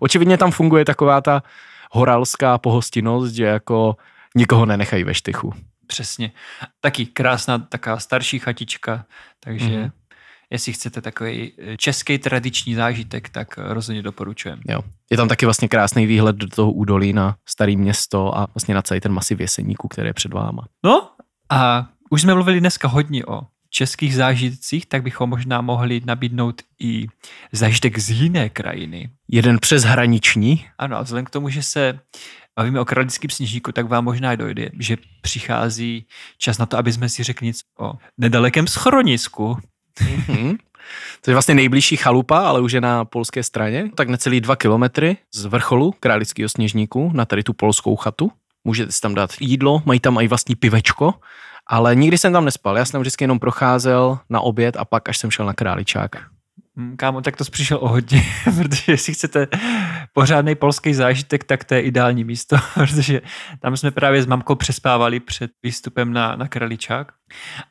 [0.00, 1.42] očividně tam funguje taková ta
[1.90, 3.96] horalská pohostinnost, že jako
[4.36, 5.54] nikoho nenechají ve štychu.
[5.86, 6.32] Přesně.
[6.80, 9.04] Taky krásná taká starší chatička,
[9.40, 9.90] takže mm-hmm
[10.50, 14.62] jestli chcete takový eh, český tradiční zážitek, tak eh, rozhodně doporučujeme.
[14.68, 14.80] Jo.
[15.10, 18.82] Je tam taky vlastně krásný výhled do toho údolí na staré město a vlastně na
[18.82, 20.66] celý ten masiv Jeseníku, který je před váma.
[20.84, 21.10] No
[21.50, 23.40] a už jsme mluvili dneska hodně o
[23.70, 27.06] českých zážitcích, tak bychom možná mohli nabídnout i
[27.52, 29.10] zážitek z jiné krajiny.
[29.28, 30.66] Jeden přeshraniční?
[30.78, 32.00] Ano, a vzhledem k tomu, že se
[32.56, 36.06] bavíme o králickém sněžíku, tak vám možná dojde, že přichází
[36.38, 39.58] čas na to, aby jsme si řekli něco o nedalekém schronisku,
[39.96, 40.58] Mm-hmm.
[41.20, 45.16] To je vlastně nejbližší chalupa, ale už je na polské straně, tak necelý dva kilometry
[45.34, 48.32] z vrcholu Králického sněžníku na tady tu polskou chatu.
[48.64, 51.14] Můžete si tam dát jídlo, mají tam i vlastní pivečko,
[51.66, 52.78] ale nikdy jsem tam nespal.
[52.78, 56.16] Já jsem vždycky jenom procházel na oběd a pak až jsem šel na Králičák.
[56.76, 58.22] Hmm, kámo, tak to přišel o hodně,
[58.56, 59.48] protože jestli chcete
[60.12, 63.20] pořádný polský zážitek, tak to je ideální místo, protože
[63.60, 67.12] tam jsme právě s mamkou přespávali před výstupem na, na Kraličák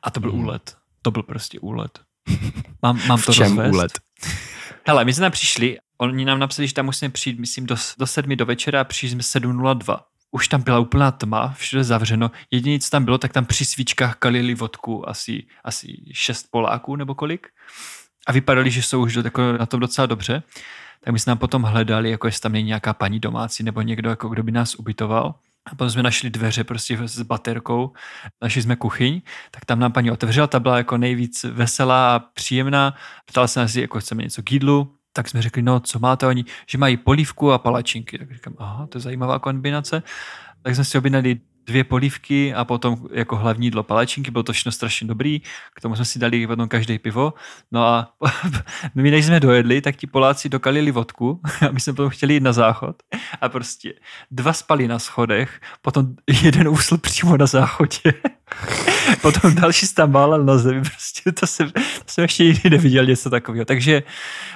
[0.02, 0.40] a to byl mm.
[0.40, 0.76] úlet.
[1.02, 2.00] To byl prostě úlet.
[2.82, 3.72] Mám, mám to v čem rozvést?
[3.72, 3.92] úlet?
[4.86, 8.06] Hele, my jsme tam přišli, oni nám napsali, že tam musíme přijít, myslím, do, do
[8.06, 10.00] sedmi do večera a přišli jsme 7.02.
[10.30, 12.30] Už tam byla úplná tma, všude zavřeno.
[12.50, 17.14] Jediné, co tam bylo, tak tam při svíčkách kalili vodku asi, asi šest Poláků nebo
[17.14, 17.48] kolik.
[18.26, 20.42] A vypadali, že jsou už do, jako na tom docela dobře.
[21.04, 24.10] Tak my jsme tam potom hledali, jako jestli tam není nějaká paní domácí nebo někdo,
[24.10, 25.34] jako kdo by nás ubytoval.
[25.66, 27.92] A potom jsme našli dveře prostě s baterkou,
[28.42, 32.94] našli jsme kuchyň, tak tam nám paní otevřela, ta byla jako nejvíc veselá a příjemná.
[33.26, 36.44] Ptala se nás, jako chceme něco k jídlu, tak jsme řekli, no co máte oni,
[36.68, 38.18] že mají polívku a palačinky.
[38.18, 40.02] Tak říkám, aha, to je zajímavá kombinace.
[40.62, 44.72] Tak jsme si objednali dvě polívky a potom jako hlavní jídlo palačinky, bylo to všechno
[44.72, 45.40] strašně dobrý,
[45.74, 47.34] k tomu jsme si dali potom každý pivo,
[47.72, 48.14] no a
[48.94, 52.42] my než jsme dojedli, tak ti Poláci dokalili vodku a my jsme potom chtěli jít
[52.42, 52.96] na záchod
[53.40, 53.94] a prostě
[54.30, 56.06] dva spali na schodech, potom
[56.42, 58.14] jeden usl přímo na záchodě,
[59.22, 63.30] potom další tam málel na zemi, prostě to jsem, to jsem ještě nikdy neviděl něco
[63.30, 64.02] takového, takže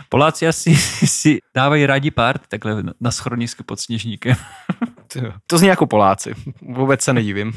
[0.09, 0.77] Poláci asi
[1.07, 4.37] si dávají rádi párt takhle na schronisku pod sněžníkem.
[5.47, 7.53] To zní jako Poláci, vůbec se nedivím.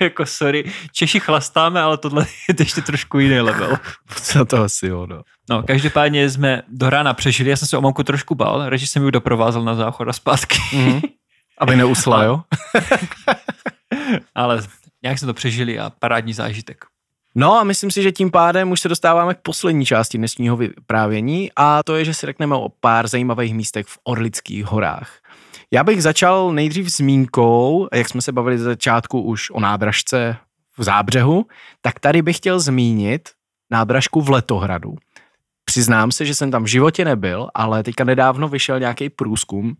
[0.00, 3.76] jako sorry, Češi chlastáme, ale tohle je ještě trošku jiný level.
[4.22, 5.22] Co to asi jo, no.
[5.50, 9.04] No, každopádně jsme do rána přežili, já jsem se o mamku trošku bál, radši jsem
[9.04, 10.58] ji doprovázel na záchod a zpátky.
[10.72, 11.00] Mm-hmm.
[11.58, 12.42] Aby neusla, jo?
[14.34, 14.62] ale
[15.02, 16.84] nějak jsme to přežili a parádní zážitek.
[17.34, 21.50] No a myslím si, že tím pádem už se dostáváme k poslední části dnešního vyprávění
[21.56, 25.18] a to je, že si řekneme o pár zajímavých místech v Orlických horách.
[25.70, 30.36] Já bych začal nejdřív zmínkou, jak jsme se bavili ze začátku už o nádražce
[30.78, 31.46] v Zábřehu,
[31.80, 33.28] tak tady bych chtěl zmínit
[33.70, 34.94] nádražku v Letohradu.
[35.64, 39.76] Přiznám se, že jsem tam v životě nebyl, ale teďka nedávno vyšel nějaký průzkum,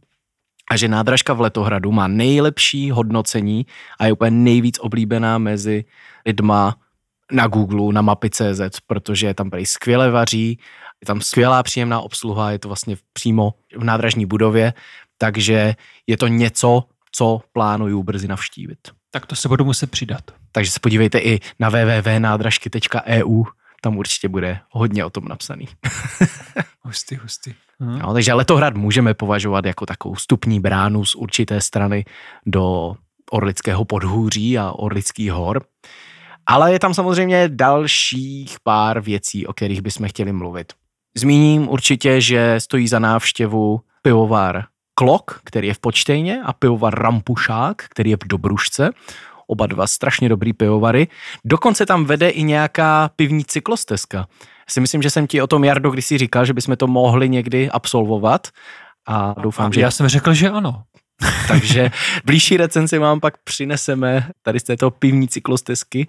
[0.70, 3.66] a že nádražka v Letohradu má nejlepší hodnocení
[3.98, 5.84] a je úplně nejvíc oblíbená mezi
[6.26, 6.76] lidma
[7.32, 10.58] na Google, na mapy.cz, protože je tam prý skvěle vaří,
[11.00, 14.72] je tam skvělá příjemná obsluha, je to vlastně přímo v nádražní budově
[15.22, 15.74] takže
[16.06, 18.78] je to něco, co plánuju brzy navštívit.
[19.10, 20.30] Tak to se budu muset přidat.
[20.52, 23.44] Takže se podívejte i na www.nádražky.eu,
[23.80, 25.68] tam určitě bude hodně o tom napsaný.
[26.84, 27.54] hustý, hustý.
[27.80, 32.04] No, takže Letohrad můžeme považovat jako takovou stupní bránu z určité strany
[32.46, 32.94] do
[33.30, 35.64] Orlického podhůří a Orlických hor.
[36.46, 40.72] Ale je tam samozřejmě dalších pár věcí, o kterých bychom chtěli mluvit.
[41.16, 44.64] Zmíním určitě, že stojí za návštěvu pivovar
[44.94, 48.90] Klok, který je v Počtejně a pivovar Rampušák, který je v Dobrušce.
[49.46, 51.08] Oba dva strašně dobrý pivovary.
[51.44, 54.26] Dokonce tam vede i nějaká pivní cyklostezka.
[54.72, 57.28] Si myslím, že jsem ti o tom, Jardo, když si říkal, že bychom to mohli
[57.28, 58.48] někdy absolvovat.
[59.08, 59.80] A doufám, že...
[59.80, 60.82] Já jsem řekl, že ano.
[61.48, 61.90] Takže
[62.24, 66.06] blížší recenzi vám pak přineseme tady z této pivní cyklostezky,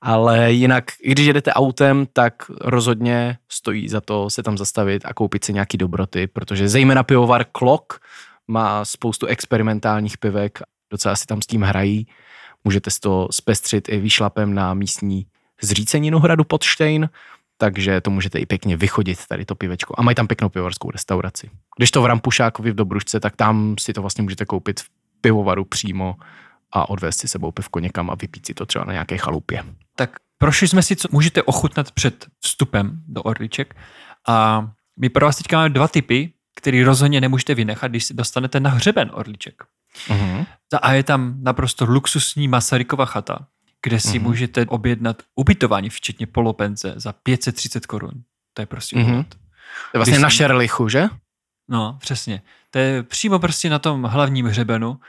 [0.00, 5.44] ale jinak, když jedete autem, tak rozhodně stojí za to se tam zastavit a koupit
[5.44, 8.00] si nějaký dobroty, protože zejména pivovar Klok
[8.48, 10.58] má spoustu experimentálních pivek,
[10.90, 12.06] docela si tam s tím hrají.
[12.64, 15.26] Můžete si to zpestřit i výšlapem na místní
[15.62, 17.08] zříceninu hradu Podštejn,
[17.56, 19.94] takže to můžete i pěkně vychodit tady to pivečko.
[19.98, 21.50] A mají tam pěknou pivovarskou restauraci.
[21.76, 24.88] Když to v Rampušákovi v Dobrušce, tak tam si to vlastně můžete koupit v
[25.20, 26.16] pivovaru přímo
[26.72, 29.64] a odvést si sebou pivko někam a vypít si to třeba na nějaké chalupě.
[29.96, 33.76] Tak prošli jsme si, co můžete ochutnat před vstupem do Orliček
[34.28, 34.68] a
[35.00, 38.70] my pro vás teďka máme dva typy, který rozhodně nemůžete vynechat, když si dostanete na
[38.70, 39.64] hřeben Orliček.
[40.08, 40.46] Uh-huh.
[40.82, 43.46] A je tam naprosto luxusní Masarykova chata,
[43.84, 44.22] kde si mm-hmm.
[44.22, 48.12] můžete objednat ubytování, včetně polopenze, za 530 korun.
[48.54, 49.24] To je prostě mm-hmm.
[49.24, 49.36] To
[49.94, 51.08] je vlastně Když na Šerlichu, že?
[51.68, 52.42] No, přesně.
[52.70, 55.00] To je přímo prostě na tom hlavním hřebenu.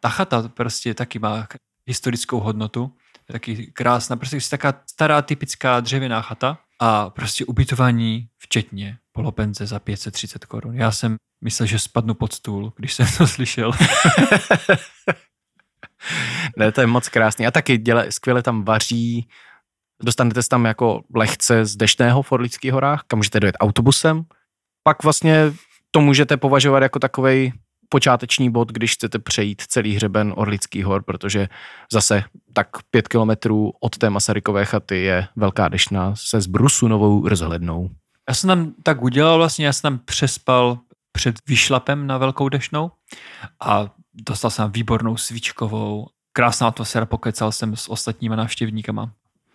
[0.00, 1.46] Ta chata prostě taky má
[1.86, 2.92] historickou hodnotu.
[3.28, 9.66] Je taky krásná, prostě je taká stará typická dřevěná chata a prostě ubytování včetně polopenze
[9.66, 10.74] za 530 korun.
[10.74, 13.72] Já jsem myslel, že spadnu pod stůl, když jsem to slyšel.
[16.56, 17.46] ne, to je moc krásný.
[17.46, 19.28] A taky děle, skvěle tam vaří,
[20.02, 24.24] dostanete se tam jako lehce z deštného v Orlických horách, kam můžete dojet autobusem.
[24.82, 25.52] Pak vlastně
[25.90, 27.52] to můžete považovat jako takový
[27.88, 31.48] počáteční bod, když chcete přejít celý hřeben Orlických hor, protože
[31.92, 37.90] zase tak pět kilometrů od té Masarykové chaty je velká deštná se zbrusu novou rozhlednou.
[38.28, 40.78] Já jsem tam tak udělal vlastně, já jsem tam přespal
[41.12, 42.90] před výšlapem na velkou dešnou
[43.60, 49.10] a dostal jsem výbornou svíčkovou, krásná atmosféra, pokecal jsem s ostatníma návštěvníkama.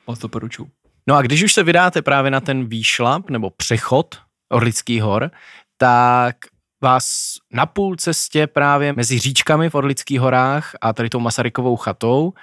[0.07, 0.69] Moc doporučuji.
[1.07, 4.15] No a když už se vydáte právě na ten výšlap nebo přechod
[4.49, 5.31] Orlický hor,
[5.77, 6.35] tak
[6.83, 12.33] vás na půl cestě právě mezi říčkami v Orlických horách a tady tou Masarykovou chatou,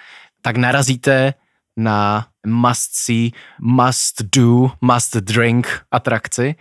[0.42, 1.34] tak narazíte
[1.78, 6.54] na must see, must do, must drink atrakci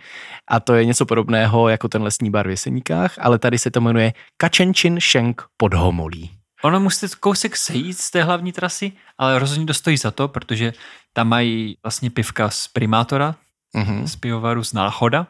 [0.48, 3.80] a to je něco podobného jako ten lesní bar v Jeseníkách, ale tady se to
[3.80, 6.30] jmenuje Kačenčin Šenk pod Homolí.
[6.62, 10.72] Ono musíte kousek sejít z té hlavní trasy, ale rozhodně to stojí za to, protože
[11.12, 13.34] tam mají vlastně pivka z primátora,
[13.74, 14.04] mm-hmm.
[14.04, 15.26] z pivovaru z Náchoda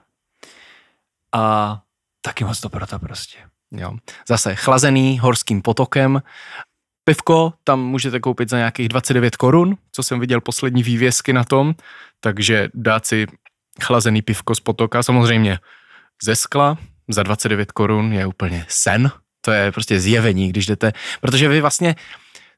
[1.32, 1.78] a
[2.22, 3.38] taky moc dobrota prostě.
[3.70, 3.92] Jo.
[4.28, 6.22] Zase chlazený horským potokem
[7.08, 11.74] Pivko tam můžete koupit za nějakých 29 korun, co jsem viděl poslední vývězky na tom,
[12.20, 13.26] takže dát si
[13.82, 15.58] chlazený pivko z potoka, samozřejmě
[16.22, 16.78] ze skla
[17.08, 21.96] za 29 korun je úplně sen, to je prostě zjevení, když jdete, protože vy vlastně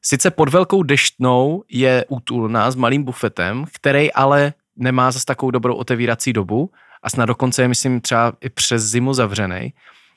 [0.01, 5.75] sice pod velkou deštnou je útulná s malým bufetem, který ale nemá zase takovou dobrou
[5.75, 6.71] otevírací dobu
[7.03, 9.73] a snad dokonce je, myslím, třeba i přes zimu zavřený.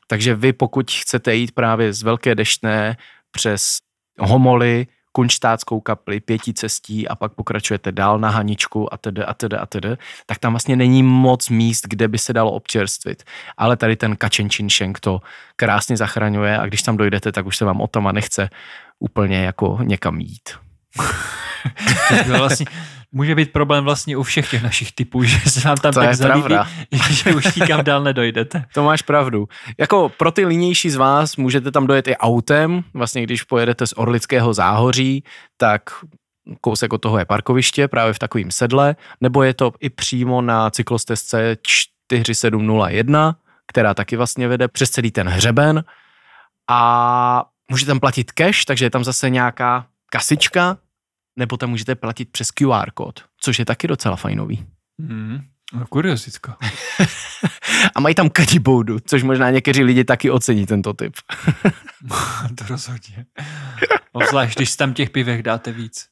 [0.06, 2.96] Takže vy, pokud chcete jít právě z velké deštné
[3.30, 3.78] přes
[4.18, 9.56] Homoly, kunštátskou kapli, pěti cestí a pak pokračujete dál na Haničku a tedy a tedy
[9.56, 9.96] a tedy,
[10.26, 13.22] tak tam vlastně není moc míst, kde by se dalo občerstvit.
[13.56, 15.20] Ale tady ten kačenčin šenk to
[15.56, 18.50] krásně zachraňuje a když tam dojdete, tak už se vám o tom a nechce
[18.98, 20.50] úplně jako někam jít.
[22.26, 22.66] vlastně,
[23.14, 26.14] může být problém vlastně u všech těch našich typů, že se vám tam to tak
[26.14, 26.54] zalíbí,
[27.10, 28.64] že už nikam dál nedojdete.
[28.74, 29.48] To máš pravdu.
[29.78, 33.92] Jako pro ty línější z vás můžete tam dojet i autem, vlastně když pojedete z
[33.96, 35.24] Orlického záhoří,
[35.56, 35.82] tak
[36.60, 40.70] kousek od toho je parkoviště právě v takovým sedle, nebo je to i přímo na
[40.70, 43.36] cyklostezce 4701,
[43.66, 45.84] která taky vlastně vede přes celý ten hřeben
[46.70, 50.76] a můžete tam platit cash, takže je tam zase nějaká kasička,
[51.36, 54.66] nebo tam můžete platit přes QR kód, což je taky docela fajnový.
[54.98, 55.38] Mm,
[55.72, 56.56] no, kuriozitka.
[57.94, 61.14] a mají tam kadiboudu, což možná někteří lidi taky ocení tento typ.
[62.58, 63.26] to rozhodně.
[64.12, 66.08] Obzvlášť, když tam těch pivech dáte víc.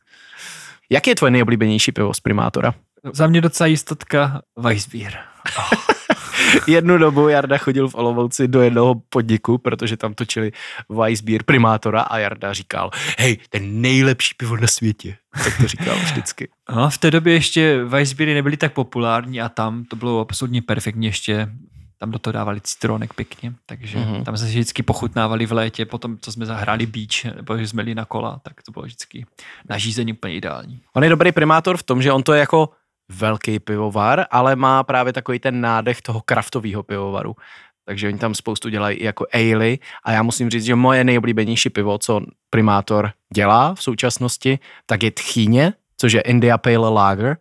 [0.90, 2.74] Jak je tvoje nejoblíbenější pivo z primátora?
[3.12, 5.18] Za mě docela jistotka Weissbier.
[5.58, 5.72] Oh.
[6.66, 10.53] Jednu dobu Jarda chodil v Olomouci do jednoho podniku, protože tam točili
[10.89, 15.16] Weissbier primátora a Jarda říkal, hej, ten nejlepší pivo na světě.
[15.45, 16.49] Tak to říkal vždycky.
[16.76, 21.09] No, v té době ještě Weissbiery nebyly tak populární a tam to bylo absolutně perfektně
[21.09, 21.49] ještě
[21.99, 24.14] tam do toho dávali citronek pěkně, takže Mhm.
[24.14, 24.24] mm-hmm.
[24.24, 27.95] tam se vždycky pochutnávali v létě, potom, co jsme zahráli beach, nebo že jsme jeli
[27.95, 29.26] na kola, tak to bylo vždycky
[29.68, 30.80] nařízení úplně ideální.
[30.95, 32.68] On je dobrý primátor v tom, že on to je jako
[33.16, 37.36] velký pivovar, ale má právě takový ten nádech toho kraftového pivovaru.
[37.84, 41.70] Takže oni tam spoustu dělají i jako ale a já musím říct, že moje nejoblíbenější
[41.70, 47.36] pivo, co primátor dělá v současnosti, tak je tchýně, což je India Pale Lager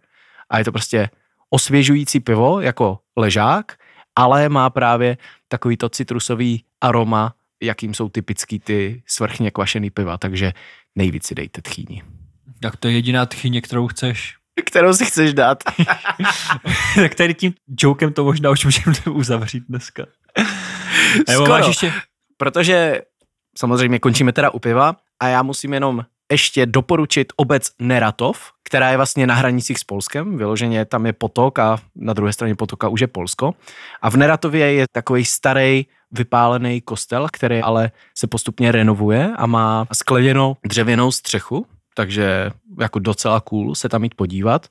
[0.50, 1.10] a je to prostě
[1.50, 3.78] osvěžující pivo jako ležák,
[4.16, 5.18] ale má právě
[5.48, 10.54] takový to citrusový aroma, jakým jsou typický ty svrchně kvašený piva, takže
[10.96, 12.04] nejvíc si dejte tchýni.
[12.60, 14.41] Tak to je jediná tchyně, kterou chceš.
[14.66, 15.64] Kterou si chceš dát?
[16.96, 20.06] tak tady tím jokem to možná už můžeme uzavřít dneska.
[21.28, 21.50] Nebo Skoro.
[21.50, 21.94] máš ještě?
[22.38, 23.02] Protože
[23.58, 28.98] samozřejmě končíme teda u piva a já musím jenom ještě doporučit obec Neratov, která je
[28.98, 33.02] vlastně na hranicích s Polskem, vyloženě tam je potok a na druhé straně potoka už
[33.02, 33.54] je Polsko.
[34.02, 39.88] A v Neratově je takový starý vypálený kostel, který ale se postupně renovuje a má
[39.94, 41.66] skleněnou dřevěnou střechu,
[41.96, 44.68] takže jako docela cool se tam jít podívat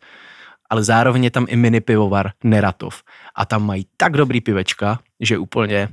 [0.71, 3.03] ale zároveň je tam i mini pivovar Neratov.
[3.35, 5.89] A tam mají tak dobrý pivečka, že úplně...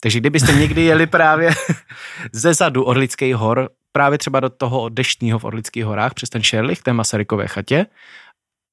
[0.00, 1.50] Takže kdybyste někdy jeli právě
[2.32, 6.82] ze zadu Orlických hor, právě třeba do toho deštního v Orlických horách, přes ten Šerlich,
[6.82, 7.86] té Masarykové chatě,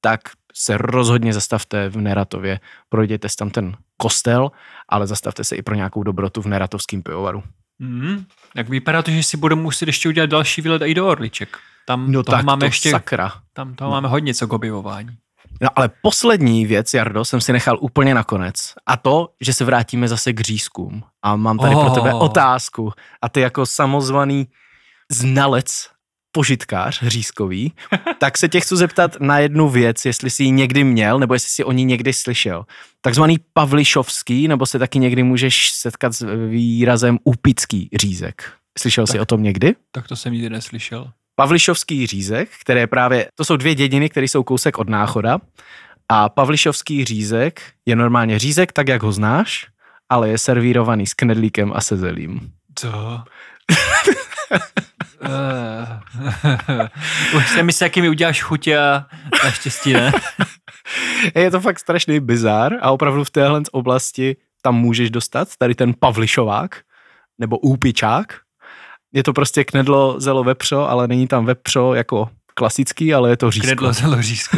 [0.02, 0.22] tak
[0.54, 2.60] se rozhodně zastavte v Neratově.
[2.90, 4.52] Projděte tam ten kostel,
[4.90, 7.44] ale zastavte se i pro nějakou dobrotu v Neratovském pivovaru.
[7.80, 8.26] Mm,
[8.56, 11.58] tak vypadá to, že si budeme muset ještě udělat další výlet i do Orliček.
[11.88, 13.34] Tam No toho tak máme to ještě, sakra.
[13.54, 15.10] tam toho máme hodně co k objevování.
[15.62, 18.74] No ale poslední věc, Jardo, jsem si nechal úplně nakonec.
[18.86, 21.04] A to, že se vrátíme zase k řízkům.
[21.24, 21.82] A mám tady oh.
[21.86, 22.24] pro tebe Oh.
[22.24, 22.92] otázku.
[23.22, 24.48] A ty jako samozvaný
[25.12, 25.90] znalec,
[26.32, 27.74] požitkář řízkový,
[28.20, 31.50] tak se tě chci zeptat na jednu věc, jestli jsi ji někdy měl, nebo jestli
[31.50, 32.66] jsi o ní někdy slyšel.
[33.02, 38.52] Takzvaný pavlišovský, nebo se taky někdy můžeš setkat s výrazem úpický řízek.
[38.80, 39.22] Slyšel jsi Tak.
[39.22, 39.76] o tom někdy?
[39.92, 41.12] Tak to jsem nikdy neslyšel.
[41.36, 45.40] Pavlišovský řízek, které právě, to jsou dvě dědiny, které jsou kousek od Náchoda.
[46.10, 49.68] A Pavlišovský řízek je normálně řízek, tak jak ho znáš,
[50.10, 52.52] ale je servírovaný s knedlíkem a se zelím.
[52.76, 52.90] Co?
[55.22, 56.89] Eh,
[57.38, 59.06] Už se mi s jakými uděláš chutě a
[59.43, 60.12] naštěstí ne.
[61.36, 65.93] Je to fakt strašný bizár a opravdu v téhle oblasti tam můžeš dostat tady ten
[66.00, 66.82] Pavlišovák
[67.39, 68.34] nebo úpičák.
[69.14, 73.52] Je to prostě knedlo, zelo, vepřo, ale není tam vepřo jako klasický, ale je to
[73.52, 73.68] řízko.
[73.68, 74.58] Knedlo zelořízko.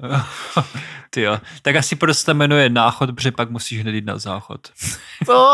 [1.10, 1.38] Ty jo.
[1.62, 4.60] Tak asi proto se jmenuje náchod, protože pak musíš hned jít na záchod.
[5.26, 5.52] To.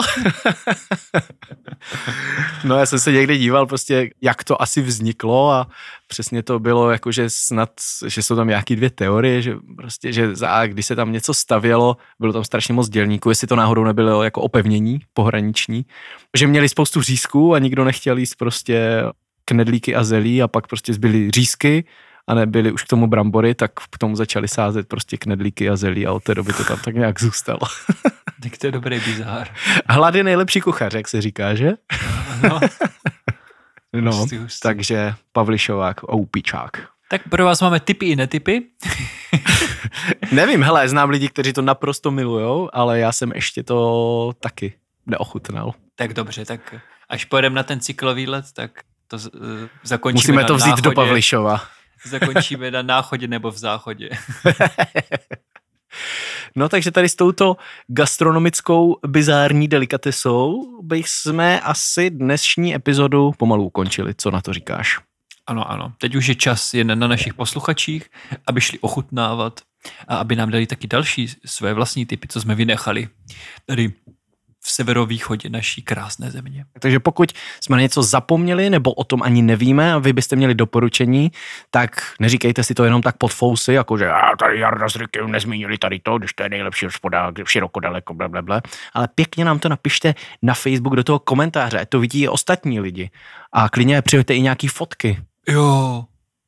[2.64, 5.68] no já jsem se někdy díval prostě, jak to asi vzniklo a
[6.06, 7.70] přesně to bylo jako, že snad,
[8.06, 11.96] že jsou tam nějaký dvě teorie, že prostě, že za, když se tam něco stavělo,
[12.20, 15.86] bylo tam strašně moc dělníků, jestli to náhodou nebylo jako opevnění pohraniční,
[16.36, 19.02] že měli spoustu řízků a nikdo nechtěl jíst prostě
[19.44, 21.84] knedlíky a zelí a pak prostě zbyly řízky
[22.28, 26.06] a nebyly už k tomu brambory, tak k tomu začali sázet prostě knedlíky a zelí
[26.06, 27.60] a od té doby to tam tak nějak zůstalo.
[28.42, 29.48] Tak to je dobrý bizár.
[29.88, 31.72] Hlad je nejlepší kuchař, jak se říká, že?
[32.48, 32.60] No,
[34.00, 34.60] No, Hustý, hustý.
[34.62, 36.70] takže Pavlišovák, Oupičák.
[37.10, 38.62] tak pro vás máme typy i netypy.
[40.32, 44.72] Nevím, hele, znám lidi, kteří to naprosto milujou, ale já jsem ještě to taky
[45.06, 45.74] neochutnal.
[45.94, 46.74] Tak dobře, tak
[47.08, 48.70] až pojedeme na ten cyklový let, tak
[49.08, 49.22] to uh,
[49.84, 51.60] zakončíme Musíme to vzít náchodě, do Pavlišova.
[52.06, 54.10] Zakončíme na náchodě nebo v záchodě.
[56.56, 64.14] No takže tady s touto gastronomickou bizární delikatesou bych jsme asi dnešní epizodu pomalu ukončili.
[64.16, 64.98] Co na to říkáš?
[65.46, 65.92] Ano, ano.
[65.98, 68.10] Teď už je čas jen na našich posluchačích,
[68.46, 69.60] aby šli ochutnávat
[70.08, 73.08] a aby nám dali taky další své vlastní typy, co jsme vynechali
[73.66, 73.92] tady
[74.66, 76.64] v severovýchodě naší krásné země.
[76.80, 80.54] Takže pokud jsme na něco zapomněli nebo o tom ani nevíme a vy byste měli
[80.54, 81.32] doporučení,
[81.70, 85.32] tak neříkejte si to jenom tak pod fousy, jako že a tady Jarda s Rikem
[85.32, 88.60] nezmínili tady to, když to je nejlepší hospoda, široko daleko, blablabla.
[88.94, 92.80] Ale pěkně nám to napište na Facebook do toho komentáře, ať to vidí i ostatní
[92.80, 93.10] lidi.
[93.52, 95.18] A klidně přihoďte i nějaký fotky.
[95.48, 96.04] Jo,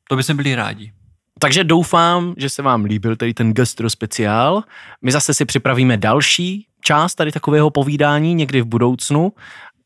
[0.09, 0.91] to by jsme byli rádi.
[1.39, 4.63] Takže doufám, že se vám líbil tady ten gastro speciál.
[5.01, 9.33] My zase si připravíme další část tady takového povídání někdy v budoucnu.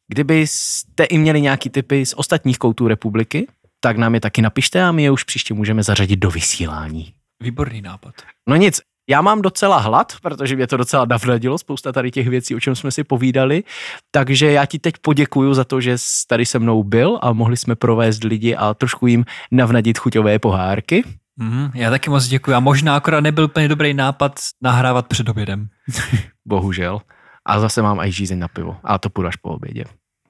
[0.07, 3.47] Kdybyste i měli nějaký typy z ostatních koutů republiky,
[3.79, 7.13] tak nám je taky napište a my je už příště můžeme zařadit do vysílání.
[7.43, 8.13] Výborný nápad.
[8.49, 12.55] No nic, já mám docela hlad, protože mě to docela navnadilo, spousta tady těch věcí,
[12.55, 13.63] o čem jsme si povídali,
[14.11, 17.57] takže já ti teď poděkuju za to, že jsi tady se mnou byl a mohli
[17.57, 21.03] jsme provést lidi a trošku jim navnadit chuťové pohárky.
[21.37, 22.53] Mm, já taky moc děkuji.
[22.53, 25.67] A možná akorát nebyl úplně dobrý nápad nahrávat před obědem.
[26.45, 27.01] Bohužel.
[27.45, 28.77] A zase mám i žízeň na pivo.
[28.83, 29.85] Ale to půjdu až po obědě.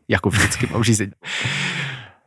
[0.08, 1.12] Jako vždycky mám žízeň.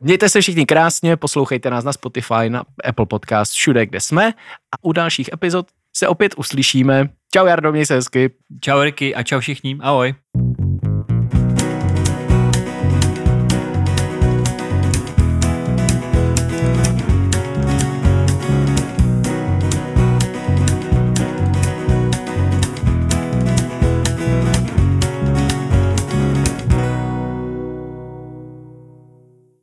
[0.01, 4.33] Mějte se všichni krásně, poslouchejte nás na Spotify, na Apple Podcast, všude, kde jsme.
[4.73, 7.09] A u dalších epizod se opět uslyšíme.
[7.33, 8.29] Čau Jardo, měj se hezky.
[8.61, 9.77] Čau Riky a čau všichni.
[9.81, 10.15] Ahoj.